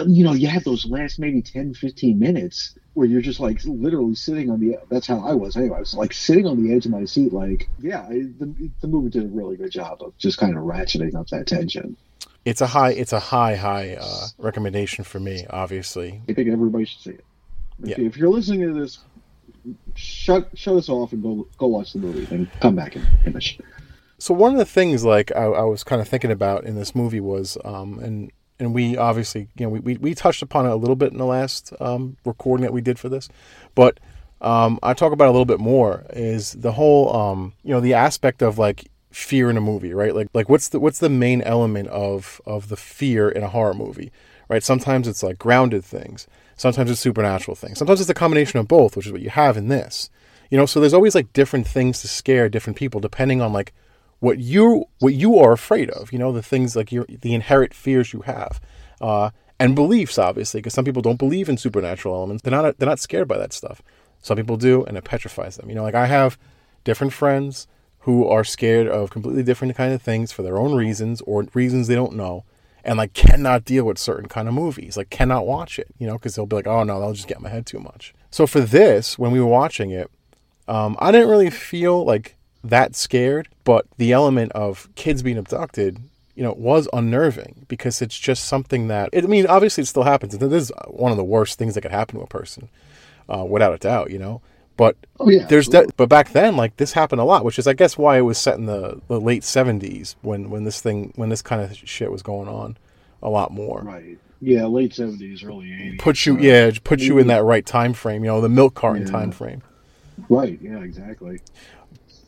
you 0.07 0.23
know 0.23 0.33
you 0.33 0.47
have 0.47 0.63
those 0.65 0.85
last 0.87 1.19
maybe 1.19 1.43
10 1.43 1.75
15 1.75 2.19
minutes 2.19 2.75
where 2.95 3.07
you're 3.07 3.23
just 3.23 3.41
like 3.41 3.59
literally 3.65 4.15
sitting 4.15 4.51
on 4.51 4.61
the 4.61 4.77
that's 4.91 5.07
how 5.07 5.19
i 5.27 5.33
was 5.33 5.57
anyway 5.57 5.77
i 5.77 5.81
was 5.81 5.95
like 5.95 6.13
sitting 6.13 6.47
on 6.47 6.63
the 6.63 6.73
edge 6.75 6.85
of 6.85 6.93
my 6.93 7.05
seat 7.05 7.33
like 7.33 7.69
yeah 7.81 8.03
I, 8.03 8.27
the, 8.39 8.71
the 8.81 8.87
movie 8.87 9.09
did 9.11 9.25
a 9.25 9.29
really 9.29 9.57
good 9.57 9.71
job 9.73 10.03
of 10.03 10.17
just 10.19 10.39
kind 10.39 10.57
of 10.57 10.63
ratcheting 10.63 11.15
up 11.15 11.27
that 11.29 11.47
tension. 11.47 11.97
It's 12.45 12.61
a 12.61 12.67
high 12.67 12.91
it's 12.91 13.13
a 13.13 13.21
high 13.21 13.55
high 13.57 13.97
uh, 14.01 14.27
recommendation 14.39 15.05
for 15.05 15.19
me 15.21 15.47
obviously. 15.49 16.21
I 16.29 16.33
think 16.35 16.49
everybody 16.49 16.85
should 16.85 17.01
see 17.01 17.11
it. 17.11 17.25
If, 17.83 17.89
Yeah. 17.89 18.05
if 18.05 18.17
you're 18.17 18.31
listening 18.31 18.61
to 18.63 18.73
this 18.81 18.99
shut 19.95 20.49
shut 20.55 20.77
us 20.77 20.89
off 20.89 21.13
and 21.13 21.23
go 21.23 21.47
go 21.57 21.69
watch 21.69 21.93
the 21.93 22.01
movie 22.01 22.27
and 22.35 22.49
come 22.61 22.75
back 22.75 22.97
and 22.97 23.07
finish 23.25 23.59
So 24.19 24.35
one 24.35 24.53
of 24.53 24.59
the 24.59 24.65
things 24.65 25.05
like 25.05 25.31
I, 25.35 25.45
I 25.45 25.63
was 25.63 25.83
kind 25.85 26.03
of 26.03 26.09
thinking 26.09 26.31
about 26.31 26.65
in 26.65 26.75
this 26.75 26.95
movie 26.95 27.21
was, 27.21 27.57
um, 27.65 27.99
and 28.01 28.31
and 28.63 28.73
we 28.73 28.97
obviously 28.97 29.49
you 29.57 29.67
know 29.67 29.71
we, 29.71 29.81
we, 29.81 29.97
we 29.97 30.15
touched 30.15 30.43
upon 30.43 30.67
it 30.67 30.71
a 30.71 30.77
little 30.77 30.97
bit 30.97 31.13
in 31.13 31.19
the 31.19 31.27
last 31.27 31.73
um, 31.81 32.17
recording 32.25 32.63
that 32.63 32.73
we 32.73 32.81
did 32.81 32.99
for 32.99 33.09
this, 33.09 33.29
but 33.75 33.99
um, 34.41 34.79
I 34.83 34.95
talk 34.95 35.13
about 35.13 35.29
a 35.29 35.31
little 35.31 35.45
bit 35.45 35.61
more 35.61 36.05
is 36.11 36.53
the 36.53 36.73
whole 36.73 37.15
um, 37.15 37.53
you 37.63 37.71
know 37.71 37.81
the 37.81 37.95
aspect 37.95 38.43
of 38.43 38.59
like 38.59 38.91
fear 39.11 39.51
in 39.51 39.57
a 39.57 39.61
movie, 39.61 39.93
right? 39.93 40.15
Like 40.15 40.29
like 40.33 40.49
what's 40.49 40.69
the 40.69 40.81
what's 40.81 41.01
the 41.01 41.09
main 41.09 41.43
element 41.43 41.89
of 41.89 42.41
of 42.47 42.69
the 42.69 42.77
fear 42.77 43.29
in 43.29 43.43
a 43.43 43.49
horror 43.49 43.75
movie, 43.75 44.13
right? 44.49 44.63
Sometimes 44.63 45.09
it's 45.09 45.23
like 45.23 45.39
grounded 45.39 45.85
things, 45.85 46.27
sometimes 46.57 46.91
it's 46.91 47.01
supernatural 47.01 47.55
things, 47.55 47.79
sometimes 47.79 48.01
it's 48.01 48.11
a 48.11 48.15
combination 48.15 48.61
of 48.61 48.69
both, 48.69 48.97
which 48.97 49.07
is 49.07 49.13
what 49.13 49.23
you 49.23 49.31
have 49.31 49.57
in 49.57 49.69
this. 49.69 50.09
You 50.51 50.59
know, 50.59 50.67
so 50.67 50.81
there's 50.81 50.93
always 50.93 51.15
like 51.15 51.33
different 51.33 51.67
things 51.67 52.03
to 52.03 52.09
scare 52.09 52.49
different 52.49 52.77
people 52.77 53.01
depending 53.01 53.41
on 53.41 53.53
like 53.55 53.73
what 54.23 54.39
you 54.39 54.85
what 55.01 55.15
you 55.15 55.37
are 55.41 55.51
afraid 55.51 55.91
of. 55.91 56.13
You 56.13 56.19
know, 56.21 56.31
the 56.31 56.45
things 56.45 56.77
like 56.77 56.93
your 56.93 57.05
the 57.07 57.35
inherent 57.35 57.75
fears 57.75 58.13
you 58.13 58.21
have, 58.21 58.61
uh, 59.01 59.31
and 59.59 59.75
beliefs, 59.75 60.17
obviously, 60.17 60.61
because 60.61 60.75
some 60.75 60.85
people 60.85 61.03
don't 61.03 61.19
believe 61.19 61.49
in 61.49 61.57
supernatural 61.57 62.15
elements. 62.15 62.43
They're 62.43 62.53
not 62.53 62.79
they're 62.79 62.89
not 62.89 63.01
scared 63.01 63.27
by 63.27 63.37
that 63.39 63.53
stuff. 63.53 63.83
Some 64.21 64.37
people 64.37 64.57
do, 64.57 64.85
and 64.85 64.97
it 64.97 65.03
petrifies 65.03 65.57
them. 65.57 65.69
You 65.69 65.75
know, 65.75 65.83
like 65.83 65.97
I 65.97 66.07
have 66.07 66.39
different 66.85 67.13
friends 67.13 67.67
who 68.01 68.25
are 68.29 68.45
scared 68.45 68.87
of 68.87 69.11
completely 69.11 69.43
different 69.43 69.77
kind 69.77 69.93
of 69.93 70.01
things 70.01 70.31
for 70.31 70.43
their 70.43 70.57
own 70.57 70.73
reasons 70.73 71.21
or 71.23 71.45
reasons 71.53 71.89
they 71.89 71.97
don't 71.97 72.15
know, 72.15 72.45
and 72.85 72.99
like 72.99 73.15
cannot 73.15 73.65
deal 73.65 73.85
with 73.85 73.99
certain 73.99 74.29
kind 74.29 74.47
of 74.47 74.55
movies, 74.55 74.97
like 74.97 75.11
cannot 75.11 75.49
watch 75.49 75.81
it. 75.81 75.89
You 75.99 76.07
know, 76.07 76.15
because 76.15 76.37
they'll 76.37 76.47
be 76.47 76.55
like, 76.55 76.69
oh 76.69 76.85
no, 76.85 77.01
that'll 77.01 77.15
just 77.15 77.27
get 77.27 77.41
my 77.41 77.49
head 77.49 77.67
too 77.67 77.81
much. 77.81 78.15
So 78.31 78.47
for 78.47 78.61
this, 78.61 79.19
when 79.19 79.33
we 79.33 79.41
were 79.41 79.47
watching 79.47 79.91
it, 79.91 80.09
um, 80.69 80.97
I 81.01 81.11
didn't 81.11 81.29
really 81.29 81.51
feel 81.51 82.05
like 82.05 82.37
that 82.65 82.95
scared, 82.97 83.49
but 83.65 83.87
the 83.97 84.13
element 84.13 84.53
of 84.53 84.89
kids 84.95 85.23
being 85.23 85.39
abducted, 85.39 85.99
you 86.35 86.43
know, 86.43 86.53
was 86.53 86.89
unnerving 86.93 87.67
because 87.69 88.01
it's 88.03 88.19
just 88.19 88.45
something 88.45 88.89
that 88.89 89.11
I 89.17 89.21
mean, 89.23 89.47
obviously 89.47 89.83
it 89.83 89.87
still 89.87 90.05
happens. 90.05 90.35
It 90.35 90.43
is 90.43 90.73
one 90.89 91.11
of 91.13 91.19
the 91.19 91.25
worst 91.25 91.59
things 91.59 91.75
that 91.75 91.81
could 91.83 91.91
happen 91.91 92.19
to 92.19 92.25
a 92.25 92.27
person, 92.29 92.69
uh, 93.29 93.45
without 93.45 93.75
a 93.75 93.79
doubt, 93.79 94.11
you 94.11 94.19
know. 94.19 94.41
But 94.77 94.97
oh 95.21 95.29
yeah 95.29 95.45
there's 95.47 95.67
absolutely. 95.69 95.87
that, 95.89 95.97
but 95.99 96.09
back 96.09 96.33
then, 96.33 96.57
like 96.57 96.77
this 96.79 96.93
happened 96.93 97.21
a 97.21 97.25
lot, 97.25 97.45
which 97.45 97.59
is 97.59 97.67
I 97.67 97.75
guess 97.75 97.99
why 97.99 98.17
it 98.19 98.23
was 98.23 98.39
set 98.39 98.57
in 98.57 98.67
the, 98.67 99.01
the 99.09 99.21
late 99.21 99.43
'70s 99.43 100.15
when 100.23 100.49
when 100.51 100.65
this 100.65 100.81
thing 100.81 101.13
when 101.17 101.29
this 101.29 101.43
kind 101.43 101.61
of 101.61 101.77
shit 101.77 102.11
was 102.11 102.23
going 102.23 102.49
on 102.49 102.77
a 103.23 103.29
lot 103.29 103.53
more. 103.53 103.83
right 103.83 104.19
yeah 104.41 104.65
late 104.67 104.91
70s 104.93 105.45
early 105.47 105.67
80s 105.67 105.99
Put 106.01 106.27
you, 106.27 106.37
uh, 106.37 106.41
yeah, 106.41 106.71
put 106.83 106.99
you 107.01 107.19
in 107.19 107.29
that 107.29 107.45
right 107.45 107.65
time 107.65 107.93
frame, 107.93 108.25
you 108.25 108.31
know, 108.31 108.41
the 108.41 108.49
milk 108.49 108.75
carton 108.75 109.03
Yeah. 109.05 109.13
time 109.13 109.31
frame. 109.31 109.63
right 110.29 110.59
yeah 110.61 110.81
exactly 110.81 111.39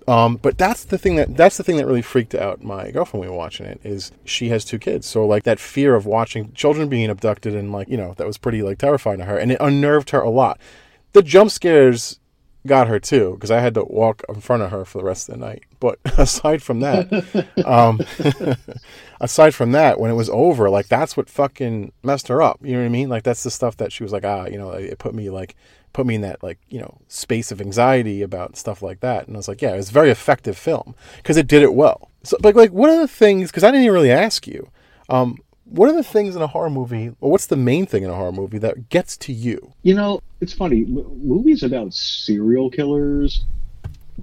Um, 0.06 0.36
but 0.36 0.58
that's 0.58 0.84
the 0.84 0.98
thing 0.98 1.16
that 1.16 1.36
that's 1.36 1.56
the 1.56 1.64
thing 1.64 1.78
that 1.78 1.86
really 1.86 2.02
freaked 2.02 2.34
out 2.34 2.62
my 2.62 2.90
girlfriend 2.90 3.20
when 3.20 3.28
we 3.28 3.32
were 3.32 3.38
watching 3.38 3.64
it 3.64 3.80
is 3.84 4.12
she 4.24 4.50
has 4.50 4.64
two 4.64 4.78
kids, 4.78 5.06
so 5.06 5.26
like 5.26 5.44
that 5.44 5.58
fear 5.58 5.94
of 5.94 6.04
watching 6.04 6.52
children 6.52 6.88
being 6.88 7.08
abducted 7.08 7.54
and 7.54 7.72
like 7.72 7.88
you 7.88 7.96
know 7.96 8.12
that 8.18 8.26
was 8.26 8.36
pretty 8.36 8.62
like 8.62 8.78
terrifying 8.78 9.18
to 9.18 9.24
her, 9.24 9.38
and 9.38 9.50
it 9.50 9.58
unnerved 9.60 10.10
her 10.10 10.20
a 10.20 10.30
lot. 10.30 10.60
The 11.12 11.22
jump 11.22 11.50
scares 11.50 12.20
got 12.66 12.88
her 12.88 12.98
too 12.98 13.32
because 13.34 13.50
I 13.50 13.60
had 13.60 13.74
to 13.74 13.84
walk 13.84 14.22
in 14.28 14.40
front 14.40 14.62
of 14.62 14.70
her 14.70 14.84
for 14.84 14.98
the 14.98 15.04
rest 15.04 15.28
of 15.28 15.34
the 15.34 15.46
night. 15.46 15.64
But 15.80 15.98
aside 16.18 16.62
from 16.62 16.80
that, 16.80 17.46
um, 17.64 18.00
aside 19.20 19.54
from 19.54 19.72
that, 19.72 20.00
when 20.00 20.10
it 20.10 20.14
was 20.14 20.30
over, 20.30 20.68
like 20.70 20.88
that's 20.88 21.16
what 21.16 21.30
fucking 21.30 21.92
messed 22.02 22.28
her 22.28 22.42
up. 22.42 22.58
You 22.62 22.72
know 22.72 22.80
what 22.80 22.86
I 22.86 22.90
mean? 22.90 23.08
Like 23.08 23.22
that's 23.22 23.42
the 23.42 23.50
stuff 23.50 23.76
that 23.78 23.92
she 23.92 24.02
was 24.02 24.12
like, 24.12 24.24
ah, 24.24 24.46
you 24.46 24.58
know, 24.58 24.70
it 24.70 24.98
put 24.98 25.14
me 25.14 25.30
like 25.30 25.56
put 25.94 26.04
me 26.04 26.16
in 26.16 26.20
that 26.20 26.42
like 26.42 26.58
you 26.68 26.78
know 26.78 26.98
space 27.08 27.50
of 27.50 27.62
anxiety 27.62 28.20
about 28.20 28.58
stuff 28.58 28.82
like 28.82 29.00
that. 29.00 29.26
And 29.26 29.34
I 29.34 29.38
was 29.38 29.48
like, 29.48 29.62
yeah, 29.62 29.72
it 29.72 29.78
was 29.78 29.88
a 29.88 29.92
very 29.92 30.10
effective 30.10 30.58
film 30.58 30.94
because 31.16 31.38
it 31.38 31.46
did 31.46 31.62
it 31.62 31.72
well. 31.72 32.10
So, 32.22 32.36
but 32.40 32.54
like, 32.54 32.72
what 32.72 32.90
are 32.90 33.00
the 33.00 33.08
things? 33.08 33.50
Because 33.50 33.64
I 33.64 33.68
didn't 33.68 33.84
even 33.84 33.94
really 33.94 34.12
ask 34.12 34.46
you. 34.46 34.68
Um, 35.08 35.38
what 35.64 35.88
are 35.88 35.94
the 35.94 36.04
things 36.04 36.36
in 36.36 36.42
a 36.42 36.46
horror 36.46 36.68
movie, 36.68 37.14
or 37.20 37.30
what's 37.30 37.46
the 37.46 37.56
main 37.56 37.86
thing 37.86 38.02
in 38.02 38.10
a 38.10 38.14
horror 38.14 38.32
movie 38.32 38.58
that 38.58 38.90
gets 38.90 39.16
to 39.16 39.32
you? 39.32 39.72
You 39.82 39.94
know, 39.94 40.20
it's 40.40 40.52
funny. 40.52 40.82
M- 40.82 41.26
movies 41.26 41.62
about 41.62 41.94
serial 41.94 42.70
killers 42.70 43.44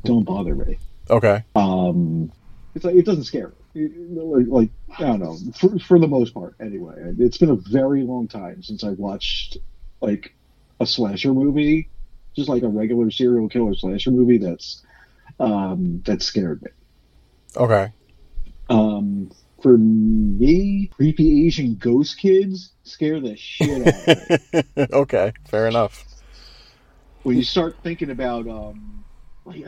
don't 0.03 0.23
bother 0.23 0.55
me. 0.55 0.77
Okay, 1.09 1.43
Um, 1.55 2.31
it's 2.75 2.85
like 2.85 2.95
it 2.95 3.05
doesn't 3.05 3.23
scare 3.23 3.51
me. 3.73 3.89
Like, 4.13 4.47
like 4.47 4.69
I 4.99 5.03
don't 5.03 5.19
know. 5.19 5.37
For, 5.55 5.79
for 5.79 5.99
the 5.99 6.07
most 6.07 6.33
part, 6.33 6.55
anyway. 6.59 7.13
It's 7.17 7.37
been 7.37 7.49
a 7.49 7.55
very 7.55 8.03
long 8.03 8.27
time 8.27 8.61
since 8.63 8.83
I've 8.83 8.99
watched 8.99 9.57
like 9.99 10.33
a 10.81 10.85
slasher 10.85 11.33
movie, 11.33 11.89
just 12.35 12.49
like 12.49 12.63
a 12.63 12.67
regular 12.67 13.11
serial 13.11 13.47
killer 13.47 13.75
slasher 13.75 14.11
movie. 14.11 14.37
That's 14.39 14.83
um, 15.39 16.01
that 16.05 16.21
scared 16.21 16.61
me. 16.63 16.71
okay, 17.55 17.91
Um, 18.69 19.31
for 19.61 19.77
me, 19.77 20.89
creepy 20.95 21.45
Asian 21.47 21.75
ghost 21.75 22.17
kids 22.17 22.71
scare 22.83 23.19
the 23.19 23.35
shit 23.37 23.81
out 23.81 23.93
of 23.93 24.07
me. 24.07 24.83
okay, 24.93 25.33
fair 25.47 25.67
enough. 25.67 26.05
when 27.23 27.37
you 27.37 27.43
start 27.43 27.77
thinking 27.83 28.09
about 28.09 28.47
um, 28.47 29.00
like 29.45 29.65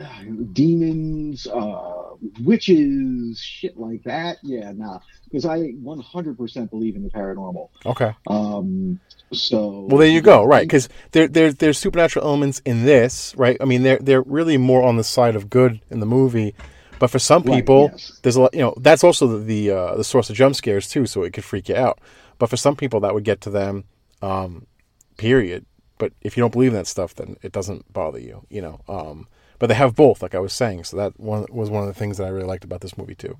demons, 0.52 1.46
uh, 1.46 2.10
witches, 2.42 3.40
shit 3.40 3.76
like 3.76 4.02
that, 4.04 4.38
yeah, 4.42 4.72
nah, 4.72 5.00
because 5.24 5.44
I 5.44 5.58
100% 5.58 6.70
believe 6.70 6.94
in 6.96 7.02
the 7.02 7.10
paranormal. 7.10 7.68
Okay. 7.84 8.12
Um, 8.28 9.00
so 9.32 9.86
Well, 9.88 9.98
there 9.98 10.08
you 10.08 10.20
go. 10.20 10.44
Right, 10.44 10.62
because 10.62 10.88
there, 11.12 11.26
there, 11.26 11.52
there's 11.52 11.78
supernatural 11.78 12.24
elements 12.24 12.60
in 12.64 12.84
this, 12.84 13.34
right? 13.36 13.56
I 13.60 13.64
mean, 13.64 13.82
they're 13.82 13.98
they're 13.98 14.22
really 14.22 14.56
more 14.56 14.82
on 14.82 14.96
the 14.96 15.04
side 15.04 15.34
of 15.34 15.50
good 15.50 15.80
in 15.90 15.98
the 16.00 16.06
movie, 16.06 16.54
but 17.00 17.10
for 17.10 17.18
some 17.18 17.42
Right, 17.42 17.56
people, 17.56 17.90
yes. 17.92 18.18
there's 18.22 18.36
a 18.36 18.42
lot. 18.42 18.54
You 18.54 18.60
know, 18.60 18.74
that's 18.78 19.02
also 19.02 19.26
the 19.26 19.38
the, 19.38 19.70
uh, 19.70 19.96
the 19.96 20.04
source 20.04 20.30
of 20.30 20.36
jump 20.36 20.54
scares 20.54 20.88
too, 20.88 21.06
so 21.06 21.24
it 21.24 21.32
could 21.32 21.44
freak 21.44 21.68
you 21.68 21.76
out. 21.76 22.00
But 22.38 22.48
for 22.48 22.56
some 22.56 22.76
people, 22.76 23.00
that 23.00 23.14
would 23.14 23.24
get 23.24 23.40
to 23.42 23.50
them. 23.50 23.84
Um, 24.22 24.66
period. 25.16 25.66
But 25.98 26.12
if 26.22 26.36
you 26.36 26.42
don't 26.42 26.52
believe 26.52 26.70
in 26.70 26.76
that 26.76 26.86
stuff, 26.86 27.14
then 27.14 27.36
it 27.42 27.52
doesn't 27.52 27.92
bother 27.92 28.20
you. 28.20 28.46
You 28.48 28.62
know. 28.62 28.80
Um, 28.88 29.26
but 29.64 29.68
they 29.68 29.74
have 29.76 29.94
both, 29.96 30.20
like 30.20 30.34
I 30.34 30.40
was 30.40 30.52
saying. 30.52 30.84
So 30.84 30.94
that 30.98 31.18
one 31.18 31.46
was 31.48 31.70
one 31.70 31.80
of 31.82 31.88
the 31.88 31.98
things 31.98 32.18
that 32.18 32.26
I 32.26 32.28
really 32.28 32.44
liked 32.44 32.64
about 32.64 32.82
this 32.82 32.98
movie 32.98 33.14
too. 33.14 33.38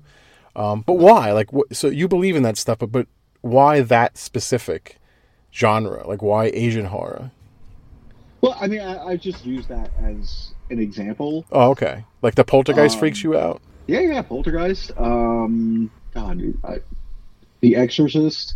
Um, 0.55 0.81
but 0.81 0.93
why? 0.93 1.31
Like, 1.31 1.51
wh- 1.51 1.71
so 1.71 1.87
you 1.87 2.07
believe 2.07 2.35
in 2.35 2.41
that 2.41 2.57
stuff, 2.57 2.79
but 2.79 2.91
but 2.91 3.05
why 3.41 3.81
that 3.81 4.17
specific 4.17 4.97
genre? 5.53 6.07
Like, 6.07 6.23
why 6.23 6.45
Asian 6.45 6.85
horror? 6.85 7.29
Well, 8.41 8.57
I 8.59 8.65
mean, 8.65 8.81
I, 8.81 9.09
I 9.09 9.17
just 9.17 9.45
use 9.45 9.67
that 9.67 9.91
as 10.03 10.55
an 10.71 10.79
example. 10.79 11.45
Oh, 11.51 11.69
okay. 11.69 12.05
Like 12.23 12.33
the 12.33 12.43
poltergeist 12.43 12.95
Um, 12.95 12.99
freaks 13.01 13.23
you 13.23 13.37
out. 13.37 13.61
Yeah, 13.85 13.99
yeah, 13.99 14.23
Poltergeist. 14.23 14.93
Um, 14.97 15.91
God, 16.15 16.39
dude, 16.39 16.57
I, 16.63 16.79
The 17.59 17.75
Exorcist. 17.75 18.55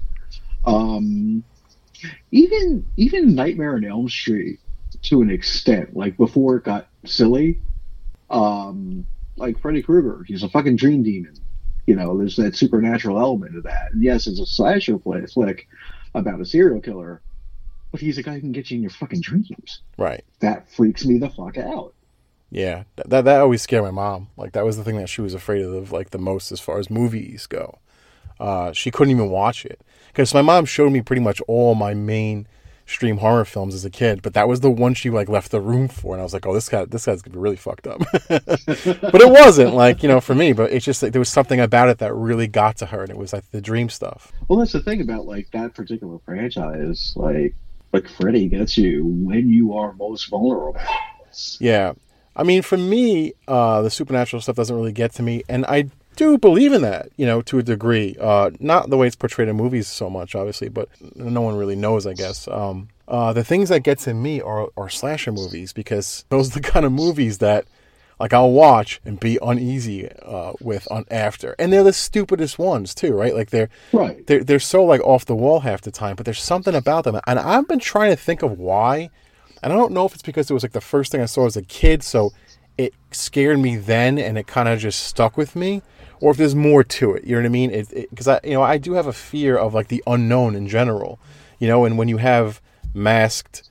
Um, 0.66 1.44
even 2.32 2.84
even 2.98 3.36
Nightmare 3.36 3.76
on 3.76 3.86
Elm 3.86 4.10
Street 4.10 4.60
to 5.04 5.22
an 5.22 5.30
extent. 5.30 5.96
Like 5.96 6.18
before 6.18 6.56
it 6.58 6.64
got 6.64 6.89
silly. 7.06 7.60
Um, 8.30 9.06
like 9.38 9.60
Freddy 9.60 9.82
Krueger, 9.82 10.24
he's 10.28 10.44
a 10.44 10.50
fucking 10.50 10.76
dream 10.76 11.04
demon. 11.04 11.36
You 11.88 11.96
know, 11.96 12.18
there's 12.18 12.36
that 12.36 12.56
supernatural 12.56 13.20
element 13.20 13.58
of 13.58 13.64
that. 13.64 13.92
And 13.94 14.04
yes, 14.04 14.28
it's 14.28 14.40
a 14.40 14.46
slasher 14.46 14.98
play, 15.00 15.26
flick 15.26 15.68
about 16.14 16.42
a 16.42 16.46
serial 16.46 16.82
killer, 16.82 17.22
but 17.92 18.02
he's 18.02 18.18
a 18.18 18.24
guy 18.24 18.36
who 18.36 18.42
can 18.42 18.52
get 18.52 18.70
you 18.70 18.76
in 18.76 18.84
your 18.84 18.92
fucking 18.92 19.22
dreams. 19.22 19.82
Right. 19.98 20.24
That 20.40 20.70
freaks 20.72 21.06
me 21.06 21.18
the 21.18 21.30
fuck 21.30 21.58
out. 21.58 21.94
Yeah. 22.52 22.84
That, 22.96 23.10
that 23.10 23.26
that 23.26 23.42
always 23.42 23.62
scared 23.62 23.84
my 23.84 23.92
mom. 23.92 24.28
Like 24.38 24.52
that 24.52 24.66
was 24.66 24.78
the 24.78 24.84
thing 24.84 24.98
that 24.98 25.10
she 25.10 25.22
was 25.22 25.34
afraid 25.34 25.64
of 25.64 25.92
like 25.92 26.12
the 26.12 26.20
most 26.20 26.52
as 26.52 26.60
far 26.60 26.80
as 26.80 26.90
movies 26.90 27.48
go. 27.48 27.80
Uh, 28.40 28.72
she 28.72 28.92
couldn't 28.92 29.12
even 29.12 29.30
watch 29.30 29.66
it 29.66 29.82
because 30.08 30.34
my 30.34 30.42
mom 30.42 30.66
showed 30.66 30.92
me 30.92 31.02
pretty 31.02 31.22
much 31.22 31.42
all 31.48 31.76
my 31.76 31.94
main 31.94 32.48
stream 32.90 33.18
horror 33.18 33.46
films 33.46 33.76
as 33.76 33.86
a 33.86 33.90
kid, 33.90 34.22
but 34.22 34.34
that 34.34 34.48
was 34.48 34.62
the 34.62 34.70
one 34.70 34.94
she 34.94 35.10
like 35.10 35.30
left 35.30 35.52
the 35.52 35.62
room 35.62 35.88
for, 35.88 36.14
and 36.14 36.22
I 36.22 36.24
was 36.24 36.34
like, 36.34 36.46
oh, 36.46 36.54
this 36.54 36.68
guy, 36.68 36.86
this 36.86 37.06
guy's 37.06 37.22
gonna 37.22 37.34
be 37.34 37.40
really 37.40 37.56
fucked 37.56 37.88
up. 37.88 38.00
but 38.28 39.22
it 39.22 39.30
wasn't 39.30 39.76
like 39.76 40.02
you 40.02 40.10
know 40.10 40.20
for 40.20 40.36
me, 40.36 40.54
but 40.54 40.72
it's 40.72 40.86
just 40.86 41.04
like 41.04 41.12
there 41.12 41.20
was 41.20 41.30
something 41.30 41.60
about 41.60 41.90
it 41.90 42.00
that 42.00 42.14
really 42.14 42.48
got 42.48 42.78
to 42.78 42.88
her, 42.88 43.02
and 43.02 43.10
it 43.10 43.18
was 43.18 43.32
like 43.32 43.50
the 43.52 43.62
dream 43.62 43.90
stuff. 43.90 44.32
Well, 44.48 44.60
that's 44.60 44.74
the 44.74 44.82
thing 44.82 45.02
about 45.02 45.26
like 45.26 45.50
that 45.52 45.76
particular 45.76 46.18
franchise. 46.26 47.14
Like, 47.16 47.56
like 47.94 48.10
Freddy 48.10 48.48
gets 48.48 48.78
you 48.78 49.06
when 49.06 49.50
you 49.50 49.76
are 49.76 49.94
most 49.94 50.30
vulnerable. 50.30 50.80
Yeah, 51.60 51.94
I 52.36 52.44
mean, 52.44 52.64
for 52.64 52.78
me, 52.78 53.34
uh, 53.48 53.84
the 53.84 53.92
supernatural 53.92 54.42
stuff 54.42 54.56
doesn't 54.56 54.76
really 54.76 54.94
get 54.94 55.14
to 55.14 55.24
me, 55.24 55.44
and 55.48 55.66
I 55.66 55.90
do 56.20 56.38
believe 56.38 56.74
in 56.74 56.82
that, 56.82 57.10
you 57.18 57.26
know, 57.26 57.42
to 57.44 57.60
a 57.60 57.64
degree. 57.64 58.16
Uh, 58.20 58.52
not 58.60 58.90
the 58.90 58.98
way 58.98 59.08
it's 59.08 59.16
portrayed 59.16 59.48
in 59.48 59.56
movies 59.56 59.88
so 59.88 60.10
much, 60.10 60.36
obviously, 60.36 60.70
but 60.70 60.90
no 61.16 61.42
one 61.42 61.56
really 61.56 61.76
knows, 61.76 62.06
I 62.06 62.14
guess. 62.14 62.48
Um, 62.48 62.90
uh, 63.08 63.34
the 63.34 63.44
things 63.44 63.70
that 63.70 63.82
get 63.82 64.00
to 64.00 64.14
me 64.14 64.42
are, 64.42 64.70
are 64.78 64.90
slasher 64.90 65.32
movies 65.32 65.74
because 65.74 66.26
those 66.30 66.52
are 66.52 66.60
the 66.60 66.68
kind 66.74 66.86
of 66.86 66.92
movies 66.92 67.38
that, 67.40 67.66
like, 68.20 68.34
I'll 68.34 68.52
watch 68.52 69.00
and 69.06 69.20
be 69.20 69.40
uneasy 69.42 70.10
uh, 70.22 70.54
with 70.60 70.88
on 70.92 71.06
after, 71.10 71.56
and 71.58 71.72
they're 71.72 71.84
the 71.86 71.94
stupidest 71.94 72.60
ones 72.60 72.94
too, 72.94 73.14
right? 73.14 73.34
Like 73.34 73.50
they're 73.52 73.70
Right. 73.94 74.28
they're 74.28 74.44
they're 74.44 74.60
so 74.60 74.84
like 74.84 75.00
off 75.02 75.24
the 75.26 75.36
wall 75.36 75.62
half 75.62 75.82
the 75.82 75.90
time, 75.92 76.16
but 76.18 76.26
there's 76.26 76.42
something 76.42 76.76
about 76.76 77.06
them, 77.06 77.18
and 77.26 77.40
I've 77.40 77.68
been 77.68 77.80
trying 77.80 78.12
to 78.12 78.18
think 78.18 78.44
of 78.44 78.60
why, 78.60 79.10
and 79.64 79.72
I 79.72 79.76
don't 79.78 79.94
know 79.94 80.06
if 80.06 80.14
it's 80.14 80.22
because 80.22 80.52
it 80.52 80.54
was 80.54 80.64
like 80.64 80.74
the 80.74 80.82
first 80.82 81.12
thing 81.14 81.22
I 81.22 81.28
saw 81.28 81.46
as 81.46 81.56
a 81.56 81.62
kid, 81.62 82.04
so 82.04 82.34
it 82.80 82.94
scared 83.12 83.60
me 83.60 83.76
then, 83.76 84.18
and 84.18 84.38
it 84.38 84.48
kind 84.48 84.70
of 84.70 84.80
just 84.80 85.02
stuck 85.04 85.36
with 85.38 85.54
me, 85.56 85.82
or 86.22 86.32
if 86.32 86.38
there's 86.38 86.56
more 86.56 86.84
to 86.84 87.14
it. 87.14 87.26
You 87.26 87.36
know 87.36 87.42
what 87.42 87.46
I 87.48 87.50
mean? 87.50 87.86
Because 88.10 88.28
I 88.28 88.40
you 88.44 88.54
know 88.54 88.62
I 88.64 88.78
do 88.78 88.94
have 88.94 89.06
a 89.08 89.14
fear 89.14 89.58
of 89.58 89.74
like 89.74 89.90
the 89.90 90.02
unknown 90.08 90.56
in 90.56 90.68
general, 90.68 91.20
you 91.60 91.68
know, 91.68 91.84
and 91.86 91.98
when 91.98 92.08
you 92.08 92.18
have 92.18 92.62
masked 92.94 93.64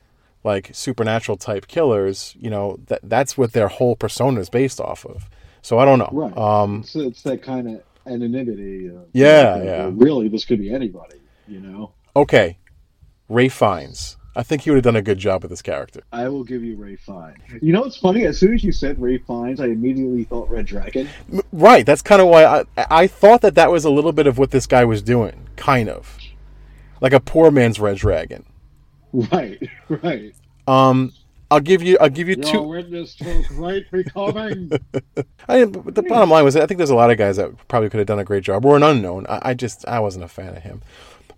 like 0.45 0.71
supernatural 0.73 1.37
type 1.39 1.67
killers, 1.69 2.37
you 2.39 2.51
know 2.51 2.79
that 2.89 3.01
that's 3.03 3.39
what 3.39 3.53
their 3.53 3.69
whole 3.69 3.97
persona 3.97 4.41
is 4.41 4.51
based 4.51 4.81
off 4.81 5.07
of. 5.07 5.29
So 5.63 5.79
I 5.79 5.85
don't 5.87 5.99
know. 5.99 6.11
Right. 6.13 6.37
Um, 6.37 6.81
it's, 6.81 6.95
it's 6.95 7.23
that 7.23 7.43
kind 7.43 7.67
of 7.69 7.83
anonymity. 8.07 8.91
Uh, 8.91 9.01
Yeah, 9.13 9.59
that, 9.59 9.65
yeah. 9.65 9.85
uh, 9.87 9.91
Really, 9.91 10.29
this 10.29 10.45
could 10.45 10.59
be 10.61 10.71
anybody. 10.73 11.17
You 11.47 11.61
know. 11.61 11.93
okay, 12.15 12.59
Ralph 13.31 13.55
Fiennes. 13.55 14.18
I 14.39 14.45
think 14.45 14.63
he 14.63 14.71
would 14.71 14.77
have 14.77 14.85
done 14.85 14.95
a 14.95 15.03
good 15.03 15.19
job 15.19 15.43
with 15.43 15.51
this 15.51 15.63
character. 15.63 16.01
I 16.13 16.29
will 16.29 16.45
give 16.45 16.63
you 16.63 16.77
Ralph 16.77 17.01
Fiennes. 17.01 17.61
You 17.61 17.73
know 17.73 17.81
what's 17.81 17.97
funny? 17.97 18.25
As 18.25 18.39
soon 18.39 18.55
as 18.55 18.63
you 18.63 18.71
said 18.71 18.97
Ralph 19.03 19.23
Fiennes, 19.27 19.59
I 19.61 19.67
immediately 19.67 20.23
thought 20.23 20.49
Red 20.49 20.65
Dragon. 20.65 21.09
Right. 21.51 21.85
That's 21.85 22.03
kind 22.03 22.23
of 22.23 22.29
why 22.29 22.45
I 22.45 22.65
I 22.89 23.07
thought 23.09 23.41
that 23.41 23.57
that 23.57 23.73
was 23.73 23.85
a 23.85 23.91
little 23.91 24.13
bit 24.13 24.29
of 24.29 24.39
what 24.39 24.53
this 24.53 24.69
guy 24.69 24.85
was 24.85 25.03
doing, 25.03 25.49
kind 25.57 25.89
of, 25.89 26.17
like 27.01 27.13
a 27.13 27.19
poor 27.19 27.51
man's 27.51 27.81
Red 27.81 27.97
Dragon. 27.97 28.45
Right, 29.13 29.61
right. 29.89 30.33
Um, 30.69 31.13
I'll 31.51 31.59
give 31.59 31.83
you 31.83 31.99
I'll 32.01 32.09
give 32.09 32.29
you 32.29 32.37
Your 32.37 32.53
two. 32.53 32.63
witness 32.63 33.17
took 33.17 33.45
right 33.55 33.91
becoming. 33.91 34.71
I, 35.49 35.65
the 35.65 36.05
bottom 36.09 36.31
line 36.31 36.45
was 36.45 36.55
I 36.55 36.65
think 36.67 36.79
there's 36.79 36.91
a 36.91 36.95
lot 36.95 37.11
of 37.11 37.19
guys 37.19 37.39
that 37.39 37.67
probably 37.67 37.91
could 37.91 37.99
have 37.99 38.07
done 38.07 38.21
a 38.21 38.25
great 38.25 38.45
job 38.45 38.65
or 38.65 38.77
an 38.77 38.85
unknown. 38.85 39.27
I, 39.29 39.41
I 39.51 39.55
just 39.55 39.85
I 39.89 39.99
wasn't 39.99 40.25
a 40.27 40.29
fan 40.29 40.57
of 40.57 40.63
him, 40.63 40.83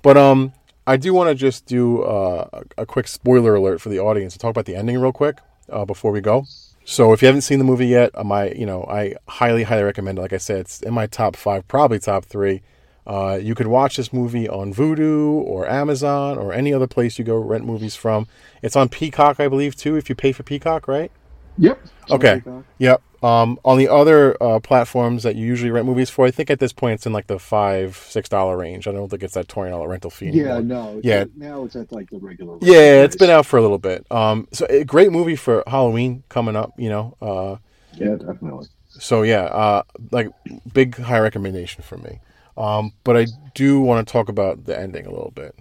but 0.03 0.19
um, 0.19 0.53
I 0.91 0.97
do 0.97 1.15
want 1.15 1.29
to 1.29 1.37
just 1.37 1.67
do 1.67 2.03
uh, 2.03 2.63
a, 2.77 2.85
quick 2.85 3.07
spoiler 3.07 3.55
alert 3.55 3.81
for 3.81 3.91
the 3.91 4.01
audience 4.01 4.35
and 4.35 4.41
talk 4.41 4.51
about 4.51 4.65
the 4.65 4.75
ending 4.75 4.99
real 4.99 5.13
quick 5.13 5.39
uh, 5.69 5.85
before 5.85 6.11
we 6.11 6.21
go. 6.21 6.47
So 6.85 7.13
if 7.13 7.23
you 7.23 7.27
haven't 7.27 7.43
seen 7.43 7.61
the 7.61 7.65
movie 7.65 7.87
yet, 7.87 8.11
uh, 8.15 8.25
my 8.25 8.51
you 8.51 8.67
know 8.67 8.85
I 8.91 9.15
highly 9.29 9.63
highly 9.63 9.85
recommend 9.85 10.19
it. 10.19 10.23
Like 10.23 10.33
I 10.33 10.39
said, 10.39 10.59
it's 10.63 10.83
in 10.83 10.93
my 10.93 11.07
top 11.07 11.37
five, 11.37 11.69
probably 11.69 12.01
top 12.01 12.25
three. 12.25 12.63
Uh, 13.07 13.39
you 13.41 13.55
could 13.55 13.69
watch 13.69 13.99
this 13.99 14.13
movie 14.13 14.49
on 14.49 14.75
Vudu 14.75 15.31
or 15.43 15.69
Amazon 15.69 16.37
or 16.39 16.53
any 16.53 16.75
other 16.75 16.89
place 16.89 17.21
you 17.21 17.25
go 17.25 17.37
rent 17.37 17.65
movies 17.65 17.95
from. 17.95 18.27
It's 18.61 18.75
on 18.75 18.89
Peacock, 18.89 19.39
I 19.39 19.47
believe, 19.47 19.77
too. 19.77 19.95
If 19.95 20.09
you 20.09 20.17
pay 20.17 20.33
for 20.33 20.43
Peacock, 20.43 20.89
right? 20.89 21.13
Yep. 21.61 21.79
Okay. 22.11 22.43
Yep. 22.79 23.03
Um, 23.23 23.61
on 23.67 23.77
the 23.77 23.87
other 23.89 24.43
uh, 24.43 24.59
platforms 24.61 25.23
that 25.25 25.37
you 25.37 25.47
usually 25.47 25.71
rent 25.71 25.85
movies 25.87 26.09
for, 26.09 26.25
I 26.27 26.31
think 26.31 26.49
at 26.51 26.59
this 26.59 26.73
point 26.73 26.95
it's 26.95 27.05
in 27.07 27.13
like 27.13 27.27
the 27.27 27.39
five, 27.39 27.95
six 28.09 28.29
dollar 28.31 28.57
range. 28.57 28.89
I 28.89 28.93
don't 28.93 29.09
think 29.11 29.23
it's 29.23 29.35
that 29.35 29.47
twenty 29.47 29.71
dollar 29.71 29.89
rental 29.89 30.11
fee. 30.11 30.29
Anymore. 30.29 30.47
Yeah, 30.55 30.59
no. 30.61 30.89
it's- 30.99 31.05
Yeah. 31.05 31.25
Now 31.37 31.65
it's 31.65 31.77
at 31.77 31.93
like 31.93 32.09
the 32.11 32.19
regular. 32.19 32.57
Yeah, 32.63 33.03
it's 33.05 33.17
been 33.17 33.29
out 33.31 33.45
for 33.47 33.59
a 33.59 33.63
little 33.63 33.79
bit. 33.79 34.11
Um, 34.11 34.49
so 34.53 34.67
a 34.71 34.85
great 34.85 35.13
movie 35.13 35.37
for 35.37 35.63
Halloween 35.67 36.25
coming 36.31 36.57
up. 36.57 36.73
You 36.79 36.89
know. 36.89 37.17
Uh, 37.21 37.57
Yeah, 37.95 38.15
definitely. 38.17 38.67
so 38.89 39.23
yeah, 39.23 39.43
uh, 39.45 39.83
like 40.11 40.29
big 40.73 40.97
high 40.97 41.21
recommendation 41.21 41.83
for 41.85 41.99
me. 41.99 42.21
Um, 42.57 42.93
but 43.05 43.17
I 43.19 43.27
do 43.55 43.81
want 43.81 44.07
to 44.07 44.11
talk 44.11 44.29
about 44.31 44.65
the 44.65 44.79
ending 44.79 45.07
a 45.07 45.11
little 45.11 45.33
bit. 45.35 45.55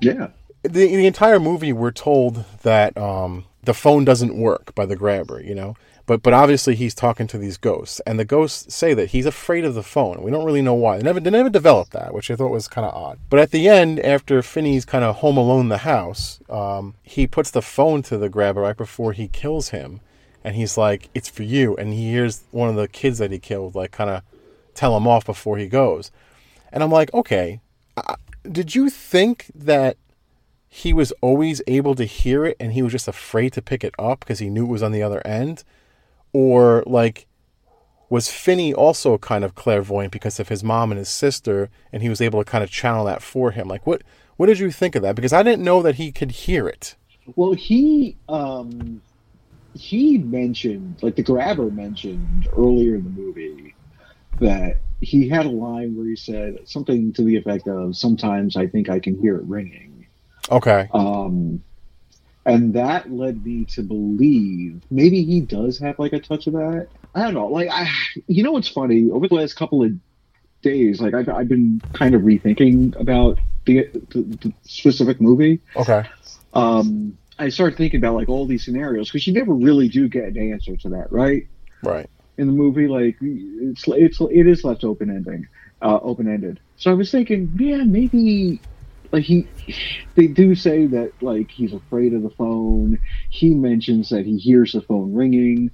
Yeah. 0.00 0.28
the 0.62 0.68
the 0.70 1.06
entire 1.06 1.38
movie 1.40 1.72
we're 1.72 1.90
told 1.90 2.44
that 2.62 2.96
um, 2.98 3.44
the 3.66 3.74
phone 3.74 4.04
doesn't 4.04 4.36
work 4.36 4.74
by 4.74 4.86
the 4.86 4.96
grabber, 4.96 5.40
you 5.40 5.54
know. 5.54 5.76
But 6.06 6.22
but 6.22 6.32
obviously 6.32 6.76
he's 6.76 6.94
talking 6.94 7.26
to 7.26 7.38
these 7.38 7.56
ghosts, 7.56 8.00
and 8.06 8.18
the 8.18 8.24
ghosts 8.24 8.74
say 8.74 8.94
that 8.94 9.10
he's 9.10 9.26
afraid 9.26 9.64
of 9.64 9.74
the 9.74 9.82
phone. 9.82 10.22
We 10.22 10.30
don't 10.30 10.44
really 10.44 10.62
know 10.62 10.74
why. 10.74 10.96
They 10.96 11.02
never 11.02 11.20
they 11.20 11.30
never 11.30 11.50
developed 11.50 11.90
that, 11.92 12.14
which 12.14 12.30
I 12.30 12.36
thought 12.36 12.52
was 12.52 12.68
kind 12.68 12.86
of 12.86 12.94
odd. 12.94 13.18
But 13.28 13.40
at 13.40 13.50
the 13.50 13.68
end, 13.68 13.98
after 14.00 14.40
Finney's 14.42 14.84
kind 14.84 15.04
of 15.04 15.16
home 15.16 15.36
alone 15.36 15.68
the 15.68 15.78
house, 15.78 16.38
um, 16.48 16.94
he 17.02 17.26
puts 17.26 17.50
the 17.50 17.62
phone 17.62 18.02
to 18.02 18.16
the 18.16 18.28
grabber 18.28 18.62
right 18.62 18.76
before 18.76 19.12
he 19.12 19.26
kills 19.26 19.70
him, 19.70 20.00
and 20.44 20.54
he's 20.54 20.78
like, 20.78 21.10
"It's 21.12 21.28
for 21.28 21.42
you." 21.42 21.76
And 21.76 21.92
he 21.92 22.10
hears 22.12 22.44
one 22.52 22.68
of 22.68 22.76
the 22.76 22.88
kids 22.88 23.18
that 23.18 23.32
he 23.32 23.40
killed 23.40 23.74
like 23.74 23.90
kind 23.90 24.10
of 24.10 24.22
tell 24.74 24.96
him 24.96 25.08
off 25.08 25.26
before 25.26 25.58
he 25.58 25.66
goes, 25.66 26.12
and 26.72 26.84
I'm 26.84 26.92
like, 26.92 27.12
okay, 27.12 27.60
I, 27.96 28.14
did 28.50 28.76
you 28.76 28.90
think 28.90 29.50
that? 29.54 29.96
He 30.76 30.92
was 30.92 31.10
always 31.22 31.62
able 31.66 31.94
to 31.94 32.04
hear 32.04 32.44
it 32.44 32.54
and 32.60 32.74
he 32.74 32.82
was 32.82 32.92
just 32.92 33.08
afraid 33.08 33.50
to 33.50 33.62
pick 33.62 33.82
it 33.82 33.94
up 33.98 34.20
because 34.20 34.40
he 34.40 34.50
knew 34.50 34.66
it 34.66 34.70
was 34.70 34.82
on 34.82 34.92
the 34.92 35.02
other 35.02 35.26
end? 35.26 35.64
Or 36.34 36.84
like 36.86 37.26
was 38.10 38.30
Finney 38.30 38.74
also 38.74 39.16
kind 39.16 39.42
of 39.42 39.54
clairvoyant 39.54 40.12
because 40.12 40.38
of 40.38 40.50
his 40.50 40.62
mom 40.62 40.92
and 40.92 40.98
his 40.98 41.08
sister 41.08 41.70
and 41.94 42.02
he 42.02 42.10
was 42.10 42.20
able 42.20 42.44
to 42.44 42.50
kind 42.50 42.62
of 42.62 42.70
channel 42.70 43.06
that 43.06 43.22
for 43.22 43.52
him? 43.52 43.68
Like 43.68 43.86
what 43.86 44.02
what 44.36 44.46
did 44.46 44.58
you 44.58 44.70
think 44.70 44.94
of 44.94 45.00
that? 45.00 45.16
Because 45.16 45.32
I 45.32 45.42
didn't 45.42 45.64
know 45.64 45.80
that 45.80 45.94
he 45.94 46.12
could 46.12 46.30
hear 46.30 46.68
it. 46.68 46.94
Well, 47.36 47.54
he 47.54 48.18
um 48.28 49.00
he 49.72 50.18
mentioned, 50.18 50.96
like 51.00 51.16
the 51.16 51.22
grabber 51.22 51.70
mentioned 51.70 52.48
earlier 52.54 52.96
in 52.96 53.04
the 53.04 53.10
movie, 53.10 53.74
that 54.40 54.76
he 55.00 55.26
had 55.26 55.46
a 55.46 55.50
line 55.50 55.96
where 55.96 56.06
he 56.06 56.16
said 56.16 56.58
something 56.68 57.14
to 57.14 57.22
the 57.22 57.36
effect 57.36 57.66
of, 57.66 57.96
"Sometimes 57.96 58.58
I 58.58 58.66
think 58.66 58.90
I 58.90 59.00
can 59.00 59.18
hear 59.18 59.36
it 59.36 59.44
ringing." 59.44 59.95
Okay. 60.50 60.88
Um, 60.92 61.62
and 62.44 62.74
that 62.74 63.10
led 63.10 63.44
me 63.44 63.64
to 63.66 63.82
believe 63.82 64.82
maybe 64.90 65.24
he 65.24 65.40
does 65.40 65.78
have 65.78 65.98
like 65.98 66.12
a 66.12 66.20
touch 66.20 66.46
of 66.46 66.52
that. 66.54 66.88
I 67.14 67.22
don't 67.22 67.34
know. 67.34 67.48
Like, 67.48 67.68
I, 67.70 67.88
you 68.26 68.42
know, 68.42 68.52
what's 68.52 68.68
funny? 68.68 69.10
Over 69.10 69.26
the 69.28 69.34
last 69.34 69.54
couple 69.54 69.82
of 69.82 69.92
days, 70.62 71.00
like 71.00 71.14
I've, 71.14 71.28
I've 71.28 71.48
been 71.48 71.80
kind 71.92 72.14
of 72.14 72.22
rethinking 72.22 72.98
about 73.00 73.38
the, 73.64 73.88
the, 74.10 74.22
the 74.22 74.52
specific 74.62 75.20
movie. 75.20 75.60
Okay. 75.74 76.04
Um, 76.54 77.18
I 77.38 77.48
started 77.48 77.76
thinking 77.76 77.98
about 77.98 78.14
like 78.14 78.28
all 78.28 78.46
these 78.46 78.64
scenarios 78.64 79.08
because 79.10 79.26
you 79.26 79.32
never 79.32 79.52
really 79.52 79.88
do 79.88 80.08
get 80.08 80.24
an 80.24 80.52
answer 80.52 80.76
to 80.76 80.88
that, 80.90 81.10
right? 81.10 81.46
Right. 81.82 82.08
in 82.38 82.46
the 82.46 82.52
movie 82.52 82.88
like 82.88 83.16
it's 83.20 83.84
it's 83.86 84.20
it 84.20 84.46
is 84.46 84.64
left 84.64 84.82
open 84.82 85.08
ending 85.10 85.46
uh 85.82 85.98
open 86.02 86.26
ended 86.26 86.58
so 86.76 86.90
i 86.90 86.94
was 86.94 87.10
thinking 87.10 87.50
yeah 87.58 87.84
maybe 87.84 88.60
like 89.12 89.24
he 89.24 89.46
they 90.14 90.26
do 90.26 90.54
say 90.54 90.86
that 90.86 91.12
like 91.20 91.50
he's 91.50 91.72
afraid 91.72 92.12
of 92.14 92.22
the 92.22 92.30
phone 92.30 92.98
he 93.30 93.50
mentions 93.54 94.08
that 94.10 94.24
he 94.26 94.36
hears 94.38 94.72
the 94.72 94.80
phone 94.82 95.12
ringing 95.14 95.70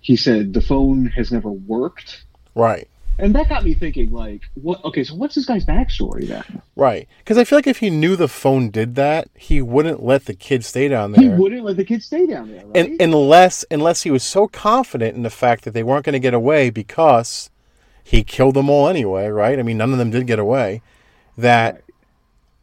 he 0.00 0.16
said 0.16 0.52
the 0.52 0.60
phone 0.62 1.06
has 1.06 1.30
never 1.32 1.50
worked 1.50 2.24
Right. 2.54 2.88
and 3.18 3.34
that 3.34 3.48
got 3.48 3.64
me 3.64 3.74
thinking 3.74 4.10
like 4.10 4.42
what 4.54 4.84
okay 4.84 5.04
so 5.04 5.14
what's 5.14 5.34
this 5.34 5.46
guy's 5.46 5.64
backstory 5.64 6.26
then 6.26 6.62
Right. 6.76 7.08
Because 7.18 7.36
I 7.36 7.44
feel 7.44 7.58
like 7.58 7.66
if 7.66 7.78
he 7.78 7.90
knew 7.90 8.16
the 8.16 8.26
phone 8.26 8.70
did 8.70 8.94
that, 8.94 9.28
he 9.34 9.60
wouldn't 9.60 10.02
let 10.02 10.24
the 10.24 10.32
kid 10.32 10.64
stay 10.64 10.88
down 10.88 11.12
there. 11.12 11.22
he 11.22 11.28
wouldn't 11.28 11.62
let 11.62 11.76
the 11.76 11.84
kid 11.84 12.02
stay 12.02 12.24
down 12.26 12.50
there 12.50 12.64
right 12.64 12.88
and, 12.88 13.02
unless 13.02 13.66
unless 13.70 14.02
he 14.02 14.10
was 14.10 14.22
so 14.22 14.48
confident 14.48 15.14
in 15.14 15.22
the 15.22 15.28
fact 15.28 15.64
that 15.64 15.72
they 15.72 15.82
weren't 15.82 16.06
going 16.06 16.14
to 16.14 16.18
get 16.18 16.32
away 16.32 16.70
because 16.70 17.50
he 18.02 18.24
killed 18.24 18.54
them 18.54 18.70
all 18.70 18.88
anyway, 18.88 19.28
right? 19.28 19.58
I 19.58 19.62
mean, 19.62 19.76
none 19.76 19.92
of 19.92 19.98
them 19.98 20.10
did 20.10 20.26
get 20.26 20.38
away. 20.38 20.80
That 21.36 21.74
Right. 21.74 21.82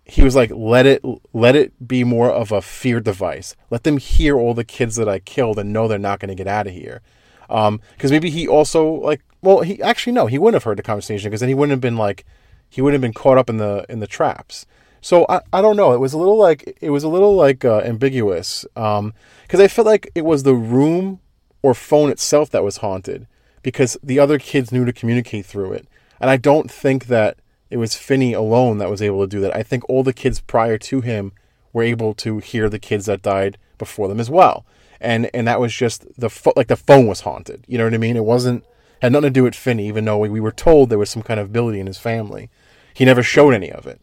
He 0.08 0.24
was 0.24 0.36
like, 0.36 0.52
let 0.54 0.86
it 0.86 1.04
let 1.34 1.56
it 1.56 1.88
be 1.88 2.04
more 2.04 2.32
of 2.32 2.52
a 2.52 2.62
fear 2.62 3.00
device. 3.00 3.56
Let 3.70 3.84
them 3.84 3.98
hear 3.98 4.38
all 4.38 4.54
the 4.54 4.64
kids 4.64 4.96
that 4.96 5.10
I 5.10 5.20
killed 5.20 5.60
and 5.60 5.74
know 5.74 5.88
they're 5.88 6.00
not 6.00 6.20
going 6.20 6.30
to 6.30 6.36
get 6.36 6.48
out 6.48 6.68
of 6.68 6.74
here. 6.74 7.02
Because 7.48 8.12
maybe 8.12 8.30
he 8.30 8.48
also 8.48 8.86
like, 8.86 9.22
well, 9.42 9.62
he 9.62 9.82
actually 9.82 10.14
no, 10.14 10.28
he 10.28 10.38
wouldn't 10.38 10.56
have 10.56 10.64
heard 10.64 10.78
the 10.78 10.84
conversation 10.84 11.30
because 11.30 11.42
then 11.42 11.50
he 11.50 11.56
wouldn't 11.56 11.72
have 11.72 11.82
been 11.82 11.98
like, 11.98 12.26
he 12.70 12.82
wouldn't 12.82 12.96
have 12.96 13.08
been 13.08 13.14
caught 13.14 13.38
up 13.38 13.50
in 13.50 13.58
the 13.58 13.86
in 13.90 14.00
the 14.00 14.08
traps. 14.08 14.66
So 15.02 15.26
I, 15.30 15.42
I 15.54 15.62
don't 15.62 15.78
know. 15.78 15.94
It 15.94 16.00
was 16.00 16.14
a 16.14 16.18
little 16.18 16.38
like 16.38 16.78
it 16.82 16.90
was 16.90 17.04
a 17.04 17.10
little 17.10 17.36
like 17.36 17.66
uh, 17.66 17.80
ambiguous 17.80 18.66
because 18.74 19.60
I 19.60 19.68
felt 19.68 19.88
like 19.88 20.10
it 20.16 20.26
was 20.26 20.44
the 20.44 20.56
room 20.56 21.20
or 21.62 21.74
phone 21.74 22.10
itself 22.10 22.50
that 22.52 22.64
was 22.64 22.78
haunted 22.78 23.28
because 23.62 23.98
the 24.02 24.20
other 24.20 24.40
kids 24.40 24.72
knew 24.72 24.86
to 24.86 24.94
communicate 24.94 25.46
through 25.46 25.74
it, 25.74 25.88
and 26.20 26.30
I 26.30 26.38
don't 26.38 26.72
think 26.72 27.08
that 27.08 27.38
it 27.70 27.78
was 27.78 27.96
Finney 27.96 28.34
alone 28.34 28.78
that 28.78 28.90
was 28.90 29.02
able 29.02 29.22
to 29.22 29.28
do 29.28 29.40
that. 29.42 29.56
I 29.56 29.64
think 29.64 29.88
all 29.90 30.04
the 30.04 30.14
kids 30.14 30.40
prior 30.42 30.78
to 30.78 31.02
him 31.02 31.32
were 31.74 31.84
able 31.84 32.14
to 32.16 32.40
hear 32.40 32.70
the 32.70 32.80
kids 32.80 33.06
that 33.06 33.22
died 33.22 33.58
before 33.78 34.08
them 34.08 34.20
as 34.20 34.30
well. 34.30 34.66
And 35.00 35.30
and 35.34 35.48
that 35.48 35.60
was 35.60 35.74
just 35.74 36.06
the 36.20 36.30
pho- 36.30 36.54
like 36.56 36.68
the 36.68 36.76
phone 36.76 37.08
was 37.08 37.22
haunted. 37.22 37.64
You 37.68 37.78
know 37.78 37.84
what 37.84 37.94
I 37.94 37.98
mean? 37.98 38.18
It 38.18 38.26
wasn't 38.26 38.64
had 39.02 39.12
nothing 39.12 39.28
to 39.28 39.30
do 39.30 39.44
with 39.44 39.56
Finney, 39.56 39.88
even 39.88 40.06
though 40.06 40.18
we 40.18 40.40
were 40.40 40.52
told 40.52 40.90
there 40.90 40.98
was 40.98 41.10
some 41.10 41.22
kind 41.22 41.40
of 41.40 41.48
ability 41.48 41.80
in 41.80 41.88
his 41.88 42.00
family. 42.00 42.50
He 42.94 43.06
never 43.06 43.22
showed 43.22 43.54
any 43.54 43.72
of 43.72 43.86
it. 43.86 44.02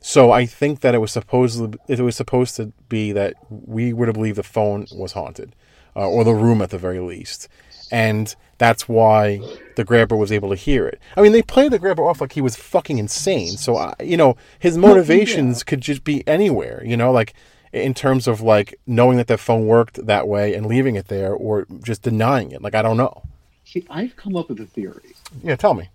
So 0.00 0.32
I 0.32 0.46
think 0.46 0.80
that 0.80 0.94
it 0.94 0.98
was 0.98 1.12
supposed 1.12 1.76
it 1.88 2.00
was 2.00 2.16
supposed 2.16 2.56
to 2.56 2.72
be 2.88 3.12
that 3.12 3.34
we 3.50 3.92
were 3.92 4.06
to 4.06 4.14
believe 4.14 4.36
the 4.36 4.42
phone 4.42 4.86
was 4.92 5.12
haunted, 5.12 5.54
uh, 5.94 6.08
or 6.08 6.24
the 6.24 6.34
room 6.34 6.62
at 6.62 6.70
the 6.70 6.78
very 6.78 7.00
least, 7.00 7.48
and 7.90 8.34
that's 8.60 8.86
why 8.86 9.40
the 9.76 9.84
grabber 9.84 10.14
was 10.14 10.30
able 10.30 10.50
to 10.50 10.54
hear 10.54 10.86
it. 10.86 11.00
I 11.16 11.22
mean, 11.22 11.32
they 11.32 11.40
played 11.40 11.72
the 11.72 11.78
grabber 11.78 12.04
off 12.04 12.20
like 12.20 12.32
he 12.32 12.42
was 12.42 12.56
fucking 12.56 12.98
insane. 12.98 13.56
So 13.56 13.78
I, 13.78 13.94
you 14.00 14.18
know, 14.18 14.36
his 14.58 14.76
oh, 14.76 14.80
motivations 14.80 15.64
could 15.64 15.80
just 15.80 16.04
be 16.04 16.22
anywhere. 16.28 16.82
You 16.84 16.94
know, 16.98 17.10
like 17.10 17.32
in 17.72 17.94
terms 17.94 18.28
of 18.28 18.42
like 18.42 18.78
knowing 18.86 19.16
that 19.16 19.28
the 19.28 19.38
phone 19.38 19.66
worked 19.66 20.06
that 20.06 20.28
way 20.28 20.54
and 20.54 20.66
leaving 20.66 20.94
it 20.94 21.08
there, 21.08 21.32
or 21.32 21.66
just 21.82 22.02
denying 22.02 22.50
it. 22.50 22.60
Like 22.60 22.74
I 22.74 22.82
don't 22.82 22.98
know. 22.98 23.22
See, 23.64 23.86
I've 23.88 24.14
come 24.16 24.36
up 24.36 24.48
with 24.48 24.60
a 24.60 24.66
theory 24.66 25.14
Yeah, 25.42 25.56
tell 25.56 25.74
me. 25.74 25.88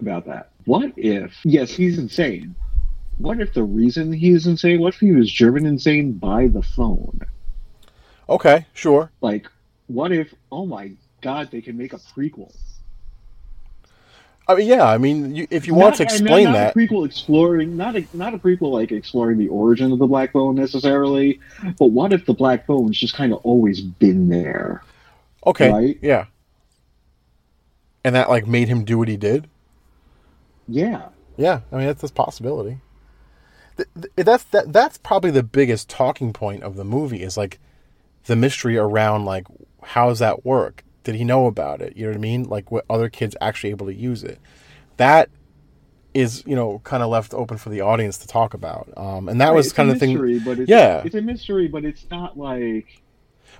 about 0.00 0.26
that. 0.26 0.50
What 0.64 0.92
if, 0.96 1.38
yes, 1.44 1.70
he's 1.70 1.98
insane. 1.98 2.54
What 3.18 3.40
if 3.40 3.52
the 3.52 3.62
reason 3.62 4.12
he's 4.12 4.46
insane, 4.46 4.80
what 4.80 4.94
if 4.94 5.00
he 5.00 5.12
was 5.12 5.30
driven 5.30 5.66
insane 5.66 6.12
by 6.12 6.48
the 6.48 6.62
phone? 6.62 7.20
Okay, 8.28 8.66
sure. 8.72 9.10
Like, 9.20 9.48
what 9.88 10.12
if, 10.12 10.32
oh 10.50 10.64
my 10.64 10.92
god, 11.20 11.50
they 11.50 11.60
can 11.60 11.76
make 11.76 11.92
a 11.92 11.98
prequel? 11.98 12.54
I 14.48 14.54
mean, 14.56 14.66
yeah. 14.66 14.84
I 14.84 14.98
mean, 14.98 15.34
you, 15.36 15.46
if 15.50 15.66
you 15.66 15.74
want 15.74 15.96
to 15.96 16.04
Not- 16.04 16.12
explain 16.12 16.44
not, 16.44 16.52
that, 16.54 16.76
not 16.76 16.82
a 16.82 16.88
prequel 16.88 17.06
exploring, 17.06 17.76
not 17.76 17.94
a, 17.96 18.04
not 18.12 18.34
a 18.34 18.38
prequel 18.38 18.72
like 18.72 18.90
exploring 18.90 19.38
the 19.38 19.48
origin 19.48 19.92
of 19.92 19.98
the 20.00 20.06
Black 20.06 20.32
Phone 20.32 20.56
necessarily, 20.56 21.38
but 21.78 21.86
what 21.86 22.12
if 22.12 22.26
the 22.26 22.34
Black 22.34 22.66
Phone's 22.66 22.98
just 22.98 23.14
kind 23.14 23.32
of 23.32 23.38
always 23.44 23.80
been 23.80 24.28
there? 24.28 24.82
okay, 25.46 25.70
right? 25.70 25.98
yeah. 26.02 26.26
And 28.02 28.14
that 28.14 28.28
like 28.28 28.46
made 28.46 28.68
him 28.68 28.84
do 28.84 28.98
what 28.98 29.08
he 29.08 29.16
did. 29.16 29.46
Yeah. 30.66 31.08
Yeah, 31.36 31.60
I 31.70 31.76
mean 31.76 31.86
that's 31.86 32.02
a 32.02 32.08
possibility. 32.08 32.78
Th- 33.76 33.88
th- 33.94 34.26
That's 34.26 34.44
that. 34.44 34.72
That's 34.72 34.98
probably 34.98 35.30
the 35.30 35.42
biggest 35.42 35.88
talking 35.88 36.32
point 36.32 36.62
of 36.62 36.76
the 36.76 36.84
movie 36.84 37.22
is 37.22 37.36
like 37.36 37.58
the 38.26 38.36
mystery 38.36 38.76
around 38.76 39.24
like 39.24 39.46
how 39.82 40.08
does 40.08 40.18
that 40.18 40.44
work? 40.44 40.82
Did 41.04 41.14
he 41.14 41.24
know 41.24 41.46
about 41.46 41.80
it? 41.80 41.96
You 41.96 42.04
know 42.04 42.10
what 42.10 42.16
I 42.18 42.20
mean? 42.20 42.44
Like 42.44 42.70
what 42.70 42.84
other 42.90 43.08
kids 43.08 43.36
actually 43.40 43.70
able 43.70 43.86
to 43.86 43.94
use 43.94 44.22
it? 44.22 44.38
That 44.96 45.30
is 46.12 46.42
you 46.46 46.56
know 46.56 46.80
kind 46.84 47.02
of 47.02 47.08
left 47.08 47.32
open 47.32 47.56
for 47.56 47.68
the 47.70 47.80
audience 47.80 48.18
to 48.18 48.26
talk 48.28 48.52
about. 48.54 48.88
Um, 48.96 49.28
and 49.28 49.40
that 49.40 49.48
Right, 49.48 49.54
was 49.54 49.72
kind 49.72 49.90
of 49.90 49.98
thing. 49.98 50.40
But 50.44 50.58
it's, 50.58 50.68
Yeah. 50.68 51.02
It's 51.04 51.14
a 51.14 51.22
mystery, 51.22 51.68
but 51.68 51.84
it's 51.84 52.06
not 52.10 52.38
like. 52.38 53.02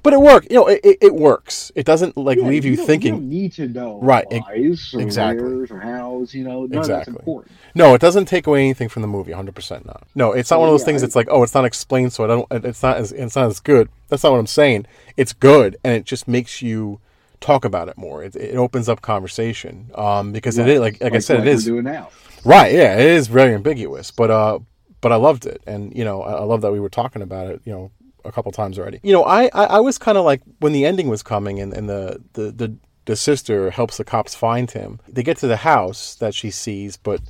But 0.05 0.12
it 0.12 0.20
worked. 0.20 0.50
You 0.50 0.59
know, 0.59 0.66
it, 0.68 0.81
it, 0.85 0.98
it 1.00 1.14
works. 1.14 1.72
It 1.74 1.85
doesn't 1.85 2.16
like 2.16 2.38
Yeah, 2.38 2.46
leave 2.46 2.64
you, 2.64 2.76
don't- 2.76 2.87
thinking. 2.87 3.14
You 3.14 3.20
don't 3.20 3.29
need 3.29 3.53
to 3.55 3.68
know 3.68 3.98
Right, 4.00 4.24
whys 4.31 4.94
or 4.94 5.00
exactly. 5.00 5.66
or 5.68 5.81
hows, 5.81 6.33
you 6.33 6.44
know. 6.44 6.64
Exactly. 6.64 6.88
that's 6.94 7.09
important. 7.09 7.53
No, 7.74 7.94
it 7.94 8.00
doesn't 8.00 8.26
take 8.26 8.46
away 8.46 8.61
anything 8.61 8.88
from 8.88 9.03
the 9.03 9.09
movie. 9.09 9.33
100% 9.33 9.85
not. 9.87 10.07
No, 10.14 10.33
it's 10.33 10.50
not 10.50 10.59
Oh, 10.59 10.61
one 10.61 10.68
of 10.68 10.72
those 10.74 10.83
yeah, 10.83 10.87
things. 10.87 11.03
I- 11.03 11.07
It's 11.07 11.16
like, 11.16 11.26
oh, 11.31 11.42
it's 11.42 11.55
not 11.55 11.64
explained, 11.64 12.12
so 12.12 12.24
I 12.24 12.26
don't. 12.29 12.46
It's 12.64 12.83
not 12.83 12.98
as. 12.98 13.11
It's 13.12 13.35
not 13.37 13.46
as 13.48 13.59
good. 13.61 13.88
That's 14.09 14.22
not 14.22 14.33
what 14.33 14.38
I'm 14.38 14.46
saying. 14.46 14.87
It's 15.16 15.33
good, 15.33 15.76
and 15.85 15.92
it 15.94 16.05
just 16.05 16.29
makes 16.29 16.62
you 16.62 17.00
talk 17.40 17.64
about 17.64 17.88
it 17.88 17.96
more. 17.96 18.22
It, 18.22 18.37
it 18.37 18.57
opens 18.57 18.88
up 18.88 19.03
conversation. 19.03 19.90
Um, 19.94 20.33
because 20.33 20.59
it 20.59 20.68
is 20.68 20.81
like 20.81 21.00
like 21.00 21.14
I 21.14 21.18
said, 21.18 21.40
like 21.40 21.48
it 21.48 21.55
we're 21.55 21.61
doing 21.61 21.85
now. 21.85 22.11
right. 22.44 22.72
Yeah, 22.72 22.96
it 22.98 23.07
is 23.07 23.29
very 23.29 23.55
ambiguous, 23.55 24.11
but 24.11 24.31
uh, 24.31 24.59
but 25.00 25.12
I 25.12 25.16
loved 25.16 25.46
it, 25.46 25.62
and 25.66 25.94
you 25.96 26.05
know, 26.05 26.22
I, 26.22 26.33
I 26.33 26.44
love 26.44 26.61
that 26.62 26.72
we 26.72 26.81
were 26.81 26.90
talking 26.90 27.22
about 27.22 27.48
it. 27.48 27.61
You 27.64 27.72
know, 27.72 27.90
a 28.24 28.33
couple 28.33 28.53
times 28.53 28.79
already. 28.79 29.00
You 29.03 29.12
know, 29.12 29.24
I 29.24 29.44
I, 29.53 29.64
I 29.64 29.81
was 29.81 29.98
kind 29.98 30.18
of 30.18 30.24
like 30.24 30.42
when 30.59 30.72
the 30.72 30.85
ending 30.85 31.09
was 31.09 31.22
coming, 31.22 31.59
and 31.61 31.72
and 31.72 31.88
the 31.88 32.20
the 32.35 32.50
the 32.50 32.76
the 33.07 33.16
sister 33.16 33.70
helps 33.70 33.96
the 33.96 34.05
cops 34.05 34.35
find 34.35 34.70
him. 34.70 35.00
They 35.09 35.22
get 35.22 35.37
to 35.38 35.46
the 35.46 35.59
house 35.59 36.14
that 36.16 36.35
she 36.35 36.50
sees, 36.50 36.96
but 36.96 37.20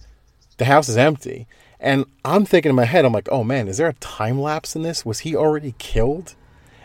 the 0.58 0.66
house 0.66 0.88
is 0.88 0.96
empty. 0.96 1.46
And 1.78 2.04
I'm 2.24 2.44
thinking 2.44 2.68
in 2.68 2.76
my 2.76 2.84
head, 2.84 3.06
I'm 3.06 3.12
like, 3.12 3.28
oh 3.32 3.42
man, 3.42 3.66
is 3.66 3.78
there 3.78 3.88
a 3.88 3.94
time 3.94 4.38
lapse 4.38 4.76
in 4.76 4.82
this? 4.82 5.06
Was 5.06 5.20
he 5.20 5.34
already 5.34 5.74
killed? 5.78 6.34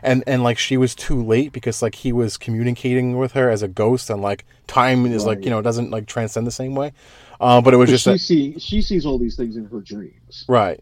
And 0.06 0.24
and 0.28 0.44
like 0.44 0.58
she 0.58 0.78
was 0.78 0.96
too 0.96 1.22
late 1.24 1.52
because 1.52 1.82
like 1.82 1.96
he 1.96 2.14
was 2.14 2.38
communicating 2.38 3.18
with 3.18 3.34
her 3.34 3.50
as 3.50 3.62
a 3.64 3.68
ghost 3.68 4.10
and 4.10 4.22
like 4.22 4.46
time 4.68 5.06
is 5.08 5.26
like, 5.26 5.44
you 5.44 5.50
know, 5.50 5.62
doesn't 5.62 5.90
like 5.92 6.06
transcend 6.08 6.46
the 6.48 6.52
same 6.52 6.76
way. 6.76 6.94
Um, 7.42 7.64
but 7.64 7.74
it 7.74 7.78
was 7.78 7.90
But 7.90 7.92
just 7.92 8.04
she 8.06 8.12
that, 8.12 8.20
see 8.20 8.60
she 8.60 8.82
sees 8.82 9.06
all 9.06 9.18
these 9.20 9.36
things 9.36 9.56
in 9.58 9.66
her 9.66 9.82
dreams. 9.82 10.46
right. 10.48 10.80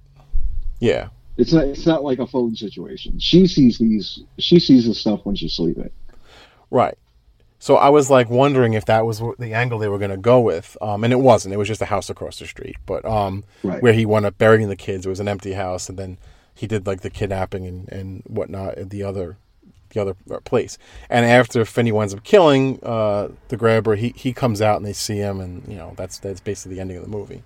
Yeah. 0.79 1.07
It's 1.37 1.51
not 1.53 1.65
it's 1.65 1.85
not 1.87 2.03
like 2.03 2.19
a 2.19 2.27
phone 2.27 2.55
situation. 2.55 3.17
She 3.19 3.47
sees 3.47 3.77
these 3.79 4.19
she 4.37 4.59
sees 4.59 4.85
this 4.85 4.99
stuff 4.99 5.21
when 5.23 5.35
she's 5.35 5.53
sleeping. 5.53 5.89
Right. 6.69 6.97
So 7.59 7.75
I 7.77 7.89
was 7.89 8.09
like 8.09 8.29
wondering 8.29 8.73
if 8.73 8.85
that 8.85 9.05
was 9.05 9.21
the 9.39 9.53
angle 9.53 9.79
they 9.79 9.87
were 9.87 9.97
going 9.97 10.11
to 10.11 10.17
go 10.17 10.41
with, 10.41 10.75
um, 10.81 11.05
and 11.05 11.13
it 11.13 11.19
wasn't. 11.21 11.53
It 11.53 11.57
was 11.57 11.69
just 11.69 11.81
a 11.81 11.85
house 11.85 12.09
across 12.09 12.37
the 12.39 12.45
street, 12.45 12.75
but 12.85 13.05
um, 13.05 13.45
Right. 13.63 13.81
where 13.81 13.93
he 13.93 14.05
wound 14.05 14.25
up 14.25 14.37
burying 14.37 14.67
the 14.67 14.75
kids. 14.75 15.05
It 15.05 15.09
was 15.09 15.21
an 15.21 15.29
empty 15.29 15.53
house, 15.53 15.87
and 15.87 15.97
then 15.97 16.17
he 16.53 16.67
did 16.67 16.85
like 16.85 17.01
the 17.01 17.09
kidnapping 17.09 17.65
and, 17.65 17.89
and 17.89 18.23
whatnot 18.27 18.77
at 18.77 18.89
the 18.89 19.03
other 19.03 19.37
the 19.89 20.01
other 20.01 20.15
uh, 20.31 20.39
place. 20.39 20.77
And 21.09 21.25
after 21.25 21.63
Finney 21.65 21.91
winds 21.91 22.13
up 22.13 22.23
killing 22.23 22.79
uh, 22.83 23.29
the 23.49 23.57
grabber, 23.57 23.95
he 23.95 24.13
he 24.15 24.33
comes 24.33 24.61
out 24.61 24.77
and 24.77 24.85
they 24.85 24.93
see 24.93 25.17
him, 25.17 25.39
and 25.39 25.67
you 25.67 25.75
know 25.75 25.93
that's 25.95 26.19
that's 26.19 26.39
basically 26.39 26.75
the 26.75 26.81
ending 26.81 26.97
of 26.97 27.03
the 27.03 27.09
movie. 27.09 27.43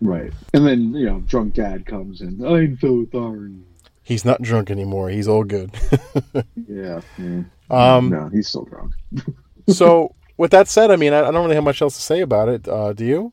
Right. 0.00 0.32
And 0.52 0.66
then, 0.66 0.94
you 0.94 1.06
know, 1.06 1.20
drunk 1.20 1.54
dad 1.54 1.86
comes 1.86 2.20
in. 2.20 2.44
I'm 2.44 2.78
so 2.78 3.06
sorry. 3.12 3.54
He's 4.02 4.24
not 4.24 4.42
drunk 4.42 4.70
anymore. 4.70 5.08
He's 5.10 5.28
all 5.28 5.44
good. 5.44 5.70
Yeah. 6.68 7.00
yeah. 7.16 7.42
Um, 7.70 8.10
no, 8.10 8.28
he's 8.28 8.48
still 8.48 8.64
drunk. 8.64 8.92
so 9.68 10.14
with 10.36 10.50
that 10.50 10.68
said, 10.68 10.90
I 10.90 10.96
mean, 10.96 11.12
I, 11.12 11.20
I 11.20 11.30
don't 11.30 11.44
really 11.44 11.54
have 11.54 11.64
much 11.64 11.80
else 11.80 11.96
to 11.96 12.02
say 12.02 12.20
about 12.20 12.48
it. 12.48 12.68
Uh, 12.68 12.92
do 12.92 13.04
you? 13.04 13.32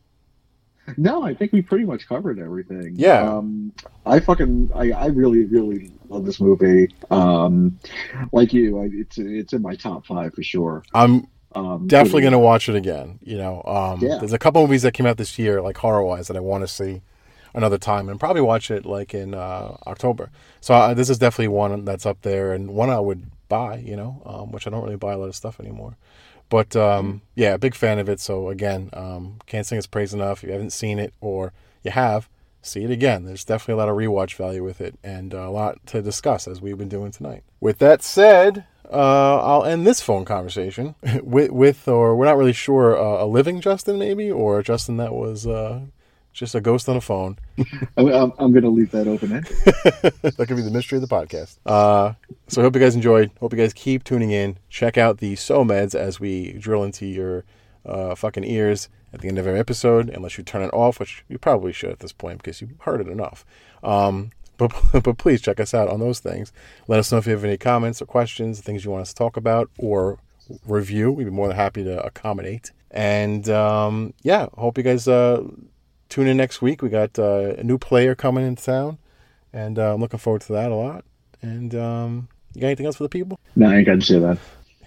No, 0.98 1.24
I 1.24 1.34
think 1.34 1.54
we 1.54 1.62
pretty 1.62 1.86
much 1.86 2.08
covered 2.08 2.40
everything. 2.40 2.96
Yeah. 2.98 3.22
Um, 3.22 3.72
I 4.06 4.20
fucking, 4.20 4.72
I, 4.76 4.92
I 4.92 5.06
really, 5.08 5.46
really 5.46 5.94
love 6.10 6.26
this 6.26 6.42
movie. 6.42 6.90
Um, 7.10 7.80
like 8.34 8.54
you, 8.54 8.82
I, 8.82 8.90
it's 8.92 9.18
it's 9.18 9.54
in 9.54 9.62
my 9.62 9.76
top 9.76 10.06
five 10.06 10.34
for 10.34 10.44
sure. 10.44 10.84
I'm 10.94 11.28
Um, 11.56 11.88
definitely 11.88 12.22
going 12.22 12.34
to 12.34 12.40
watch 12.40 12.68
it 12.68 12.76
again. 12.76 13.20
You 13.24 13.38
know, 13.38 13.64
um, 13.64 14.00
Yeah. 14.02 14.18
there's 14.20 14.34
a 14.34 14.40
couple 14.40 14.62
movies 14.62 14.82
that 14.82 14.94
came 14.94 15.06
out 15.06 15.18
this 15.18 15.40
year, 15.40 15.62
like 15.62 15.78
horror 15.78 16.04
wise, 16.04 16.28
that 16.28 16.36
I 16.38 16.42
want 16.42 16.64
to 16.64 16.68
see 16.68 17.02
another 17.54 17.78
time, 17.78 18.10
and 18.10 18.20
probably 18.20 18.42
watch 18.42 18.70
it 18.72 18.86
like 18.86 19.14
in 19.14 19.34
uh, 19.34 19.78
October. 19.88 20.32
So 20.62 20.74
uh, 20.74 20.94
this 20.94 21.10
is 21.10 21.18
definitely 21.18 21.50
one 21.50 21.86
that's 21.86 22.06
up 22.06 22.22
there, 22.24 22.52
and 22.54 22.72
one 22.72 22.90
I 22.90 23.00
would 23.00 23.32
buy. 23.48 23.78
You 23.78 23.96
know, 23.96 24.22
um, 24.26 24.52
which 24.52 24.68
I 24.68 24.70
don't 24.70 24.84
really 24.84 24.98
buy 24.98 25.14
a 25.14 25.18
lot 25.18 25.30
of 25.30 25.36
stuff 25.36 25.60
anymore. 25.60 25.96
But 26.54 26.76
um, 26.76 27.24
yeah, 27.34 27.58
big 27.58 27.74
fan 27.74 27.98
of 27.98 28.08
it. 28.08 28.20
So 28.20 28.50
again, 28.50 28.92
um, 28.94 29.40
can't 29.48 29.66
sing 29.66 29.80
its 29.80 29.88
praise 29.88 30.14
enough. 30.14 30.44
If 30.44 30.44
you 30.44 30.52
haven't 30.52 30.70
seen 30.70 31.00
it 31.00 31.12
or 31.20 31.52
you 31.82 31.90
have, 31.90 32.30
see 32.62 32.84
it 32.84 32.92
again. 32.92 33.26
There's 33.26 33.44
definitely 33.44 33.74
a 33.74 33.78
lot 33.78 33.90
of 33.90 33.98
rewatch 33.98 34.36
value 34.36 34.64
with 34.64 34.80
it, 34.80 35.00
and 35.04 35.34
a 35.34 35.50
lot 35.50 35.84
to 35.88 36.04
discuss 36.04 36.48
as 36.48 36.62
we've 36.62 36.78
been 36.78 36.90
doing 36.90 37.10
tonight. 37.10 37.42
With 37.60 37.80
that 37.80 38.04
said, 38.04 38.66
uh, 38.92 39.40
I'll 39.42 39.64
end 39.64 39.88
this 39.88 40.00
phone 40.00 40.26
conversation 40.26 40.94
with, 41.24 41.50
with 41.50 41.88
or 41.88 42.16
we're 42.16 42.26
not 42.26 42.38
really 42.38 42.54
sure, 42.54 42.96
uh, 43.02 43.24
a 43.24 43.26
living 43.26 43.60
Justin 43.60 43.98
maybe, 43.98 44.32
or 44.32 44.62
Justin 44.62 44.98
that 44.98 45.16
was 45.16 45.48
uh, 45.48 45.80
just 46.34 46.56
a 46.56 46.62
ghost 46.62 46.90
on 46.90 46.98
a 46.98 47.02
phone. 47.02 47.38
I'm, 47.98 48.08
I'm, 48.08 48.34
I'm 48.38 48.52
going 48.52 48.64
to 48.64 48.70
leave 48.70 48.92
that 48.92 49.08
open 49.08 49.32
ended. 49.32 49.54
that 50.22 50.46
could 50.48 50.58
be 50.58 50.62
the 50.64 50.72
mystery 50.72 50.98
of 50.98 51.08
the 51.08 51.16
podcast. 51.16 51.58
Uh, 51.66 52.14
so 52.48 52.62
I 52.62 52.64
hope 52.64 52.76
you 52.76 52.82
guys 52.82 52.96
enjoyed. 52.96 53.32
Hope 53.40 53.54
you 53.54 53.60
guys 53.60 53.74
keep 53.74 54.04
tuning 54.04 54.32
in. 54.32 54.58
Check 54.70 54.98
out 54.98 55.20
the 55.20 55.36
So 55.36 55.64
Meds 55.64 55.96
as 55.96 56.20
we 56.20 56.54
drill 56.54 56.84
into 56.84 57.06
your 57.06 57.46
uh, 57.86 58.16
fucking 58.16 58.44
ears 58.44 58.90
at 59.14 59.22
the 59.22 59.28
end 59.28 59.38
of 59.38 59.46
every 59.46 59.60
episode, 59.60 60.10
unless 60.10 60.38
you 60.38 60.44
turn 60.44 60.64
it 60.64 60.74
off, 60.74 61.00
which 61.00 61.24
you 61.30 61.38
probably 61.38 61.72
should 61.72 61.92
at 61.92 62.00
this 62.00 62.12
point 62.12 62.40
because 62.40 62.62
you've 62.62 62.74
heard 62.80 63.00
it 63.00 63.08
enough. 63.08 63.46
Um, 63.84 64.32
but, 64.58 64.74
but 65.04 65.18
please 65.18 65.42
check 65.42 65.60
us 65.60 65.74
out 65.74 65.88
on 65.88 66.00
those 66.00 66.20
things. 66.20 66.52
Let 66.88 67.00
us 67.00 67.12
know 67.12 67.20
if 67.20 67.28
you 67.28 67.34
have 67.34 67.44
any 67.44 67.58
comments 67.58 68.02
or 68.02 68.06
questions, 68.06 68.60
things 68.60 68.84
you 68.84 68.92
want 68.92 69.04
us 69.04 69.10
to 69.10 69.16
talk 69.16 69.38
about 69.38 69.70
or 69.78 70.18
review. 70.66 71.12
We'd 71.12 71.26
be 71.26 71.30
more 71.30 71.48
than 71.48 71.58
happy 71.58 71.84
to 71.84 72.04
accommodate. 72.04 72.72
And 72.92 73.48
um, 73.50 74.14
yeah, 74.22 74.48
hope 74.58 74.78
you 74.78 74.84
guys 74.84 75.08
uh, 75.08 75.44
tune 76.14 76.28
in 76.28 76.38
next 76.38 76.62
week. 76.62 76.84
We 76.84 76.90
got 76.90 77.18
uh, 77.18 77.56
a 77.58 77.64
new 77.64 77.80
player 77.80 78.14
coming 78.14 78.46
in 78.46 78.56
town 78.56 79.00
and 79.52 79.80
uh, 79.80 79.96
I'm 79.96 80.02
looking 80.02 80.20
forward 80.20 80.44
to 80.44 80.54
that 80.54 80.72
a 80.72 80.76
lot. 80.76 81.06
And 81.42 81.74
um, 81.74 82.28
you 82.54 82.62
got 82.62 82.68
anything 82.68 82.86
else 82.86 82.98
for 82.98 83.04
the 83.04 83.10
people? 83.10 83.40
no, 83.56 83.68
I 83.70 83.78
ain't 83.78 83.88
got 83.88 83.96
to 83.96 84.02
say 84.02 84.20
that. 84.20 84.38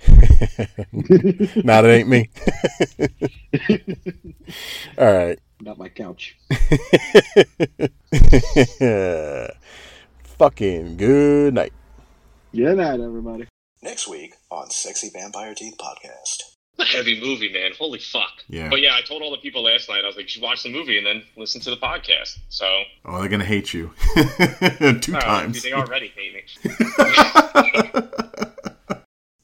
nah, 1.65 1.83
that 1.83 1.91
ain't 1.91 2.09
me. 2.09 2.31
All 4.99 5.13
right. 5.13 5.41
Not 5.61 5.79
my 5.79 5.89
couch. 5.89 6.37
Fucking 10.39 10.97
good 10.97 11.55
night. 11.55 11.73
Good 12.55 12.77
night, 12.77 13.01
everybody. 13.01 13.49
Next 13.83 14.07
week 14.07 14.35
on 14.51 14.71
Sexy 14.71 15.11
Vampire 15.13 15.55
Teeth 15.55 15.75
Podcast. 15.79 16.56
A 16.79 16.85
heavy 16.85 17.21
movie, 17.21 17.53
man. 17.53 17.73
Holy 17.79 17.99
fuck. 17.99 18.45
Yeah. 18.49 18.69
But 18.69 18.81
yeah, 18.81 18.95
I 18.95 19.01
told 19.03 19.23
all 19.23 19.31
the 19.31 19.39
people 19.39 19.63
last 19.63 19.89
night. 19.89 20.05
I 20.05 20.07
was 20.07 20.17
like, 20.17 20.25
you 20.27 20.29
should 20.31 20.43
watch 20.43 20.63
the 20.63 20.71
movie 20.73 20.99
and 20.99 21.07
then 21.07 21.23
listen 21.37 21.61
to 21.63 21.71
the 21.71 21.77
podcast. 21.77 22.39
So 22.49 22.67
Oh, 23.05 23.21
they're 23.21 23.29
gonna 23.29 23.45
hate 23.45 23.73
you 23.75 23.93
two 24.15 25.17
uh, 25.17 25.21
times. 25.21 25.63
they 25.63 25.73
already 25.73 26.13
hate 26.17 26.35
me. 26.35 26.43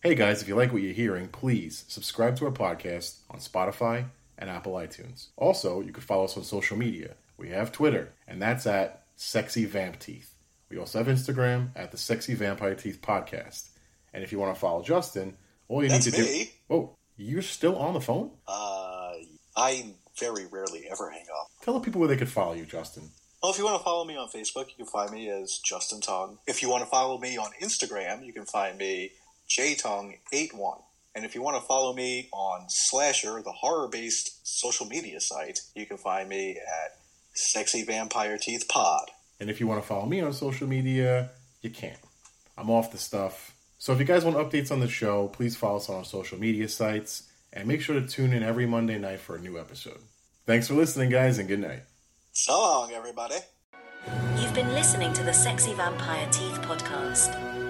Hey 0.04 0.16
guys, 0.16 0.42
if 0.42 0.48
you 0.48 0.56
like 0.56 0.72
what 0.72 0.82
you're 0.82 0.92
hearing, 0.92 1.28
please 1.28 1.84
subscribe 1.86 2.34
to 2.38 2.44
our 2.46 2.50
podcast 2.50 3.18
on 3.30 3.38
Spotify 3.38 4.06
and 4.36 4.50
Apple 4.50 4.72
iTunes. 4.72 5.28
Also, 5.36 5.80
you 5.80 5.92
can 5.92 6.02
follow 6.02 6.24
us 6.24 6.36
on 6.36 6.42
social 6.42 6.76
media. 6.76 7.14
We 7.38 7.50
have 7.50 7.70
Twitter, 7.70 8.10
and 8.26 8.42
that's 8.42 8.66
at 8.66 9.04
Sexy 9.14 9.64
Vamp 9.64 10.00
Teeth. 10.00 10.34
We 10.70 10.76
also 10.76 10.98
have 10.98 11.06
Instagram 11.06 11.68
at 11.76 11.92
the 11.92 11.98
Sexy 11.98 12.34
Vampire 12.34 12.74
Teeth 12.74 13.00
Podcast. 13.00 13.68
And 14.12 14.24
if 14.24 14.32
you 14.32 14.40
want 14.40 14.52
to 14.56 14.60
follow 14.60 14.82
Justin, 14.82 15.36
all 15.68 15.84
you 15.84 15.88
That's 15.88 16.06
need 16.06 16.14
to 16.14 16.20
me. 16.22 16.44
do. 16.68 16.74
Oh, 16.74 16.90
you're 17.16 17.42
still 17.42 17.76
on 17.76 17.94
the 17.94 18.00
phone? 18.00 18.30
Uh, 18.46 19.12
I 19.56 19.94
very 20.18 20.46
rarely 20.46 20.86
ever 20.90 21.10
hang 21.10 21.26
up. 21.40 21.48
Tell 21.62 21.74
the 21.74 21.80
people 21.80 22.00
where 22.00 22.08
they 22.08 22.16
could 22.16 22.28
follow 22.28 22.54
you, 22.54 22.64
Justin. 22.64 23.10
Well, 23.42 23.50
if 23.50 23.58
you 23.58 23.64
want 23.64 23.78
to 23.78 23.84
follow 23.84 24.04
me 24.04 24.16
on 24.16 24.28
Facebook, 24.28 24.68
you 24.68 24.84
can 24.84 24.86
find 24.86 25.10
me 25.10 25.28
as 25.28 25.58
Justin 25.64 26.00
Tong. 26.00 26.38
If 26.46 26.62
you 26.62 26.68
want 26.68 26.84
to 26.84 26.88
follow 26.88 27.18
me 27.18 27.36
on 27.36 27.50
Instagram, 27.60 28.24
you 28.24 28.32
can 28.32 28.44
find 28.44 28.78
me 28.78 29.12
jtong81. 29.50 30.82
And 31.14 31.24
if 31.24 31.34
you 31.34 31.42
want 31.42 31.60
to 31.60 31.66
follow 31.66 31.92
me 31.92 32.28
on 32.32 32.66
Slasher, 32.68 33.42
the 33.42 33.52
horror-based 33.52 34.46
social 34.46 34.86
media 34.86 35.20
site, 35.20 35.60
you 35.74 35.86
can 35.86 35.98
find 35.98 36.28
me 36.28 36.52
at 36.56 36.96
Sexy 37.34 37.82
Vampire 37.82 38.38
Teeth 38.38 38.66
Pod. 38.68 39.10
And 39.40 39.50
if 39.50 39.60
you 39.60 39.66
want 39.66 39.82
to 39.82 39.86
follow 39.86 40.06
me 40.06 40.20
on 40.20 40.32
social 40.32 40.68
media, 40.68 41.30
you 41.60 41.70
can. 41.70 41.96
I'm 42.56 42.70
off 42.70 42.92
the 42.92 42.98
stuff. 42.98 43.51
So 43.82 43.92
if 43.92 43.98
you 43.98 44.04
guys 44.04 44.24
want 44.24 44.36
updates 44.36 44.70
on 44.70 44.78
the 44.78 44.86
show, 44.86 45.26
please 45.26 45.56
follow 45.56 45.78
us 45.78 45.88
on 45.88 45.96
our 45.96 46.04
social 46.04 46.38
media 46.38 46.68
sites 46.68 47.24
and 47.52 47.66
make 47.66 47.80
sure 47.80 47.98
to 47.98 48.06
tune 48.06 48.32
in 48.32 48.44
every 48.44 48.64
Monday 48.64 48.96
night 48.96 49.18
for 49.18 49.34
a 49.34 49.40
new 49.40 49.58
episode. 49.58 49.98
Thanks 50.46 50.68
for 50.68 50.74
listening, 50.74 51.10
guys, 51.10 51.38
and 51.38 51.48
good 51.48 51.58
night. 51.58 51.82
So 52.30 52.52
long, 52.52 52.92
everybody. 52.92 53.38
You've 54.38 54.54
been 54.54 54.72
listening 54.72 55.12
to 55.14 55.24
the 55.24 55.32
Sexy 55.32 55.74
Vampire 55.74 56.28
Teeth 56.30 56.62
podcast. 56.62 57.61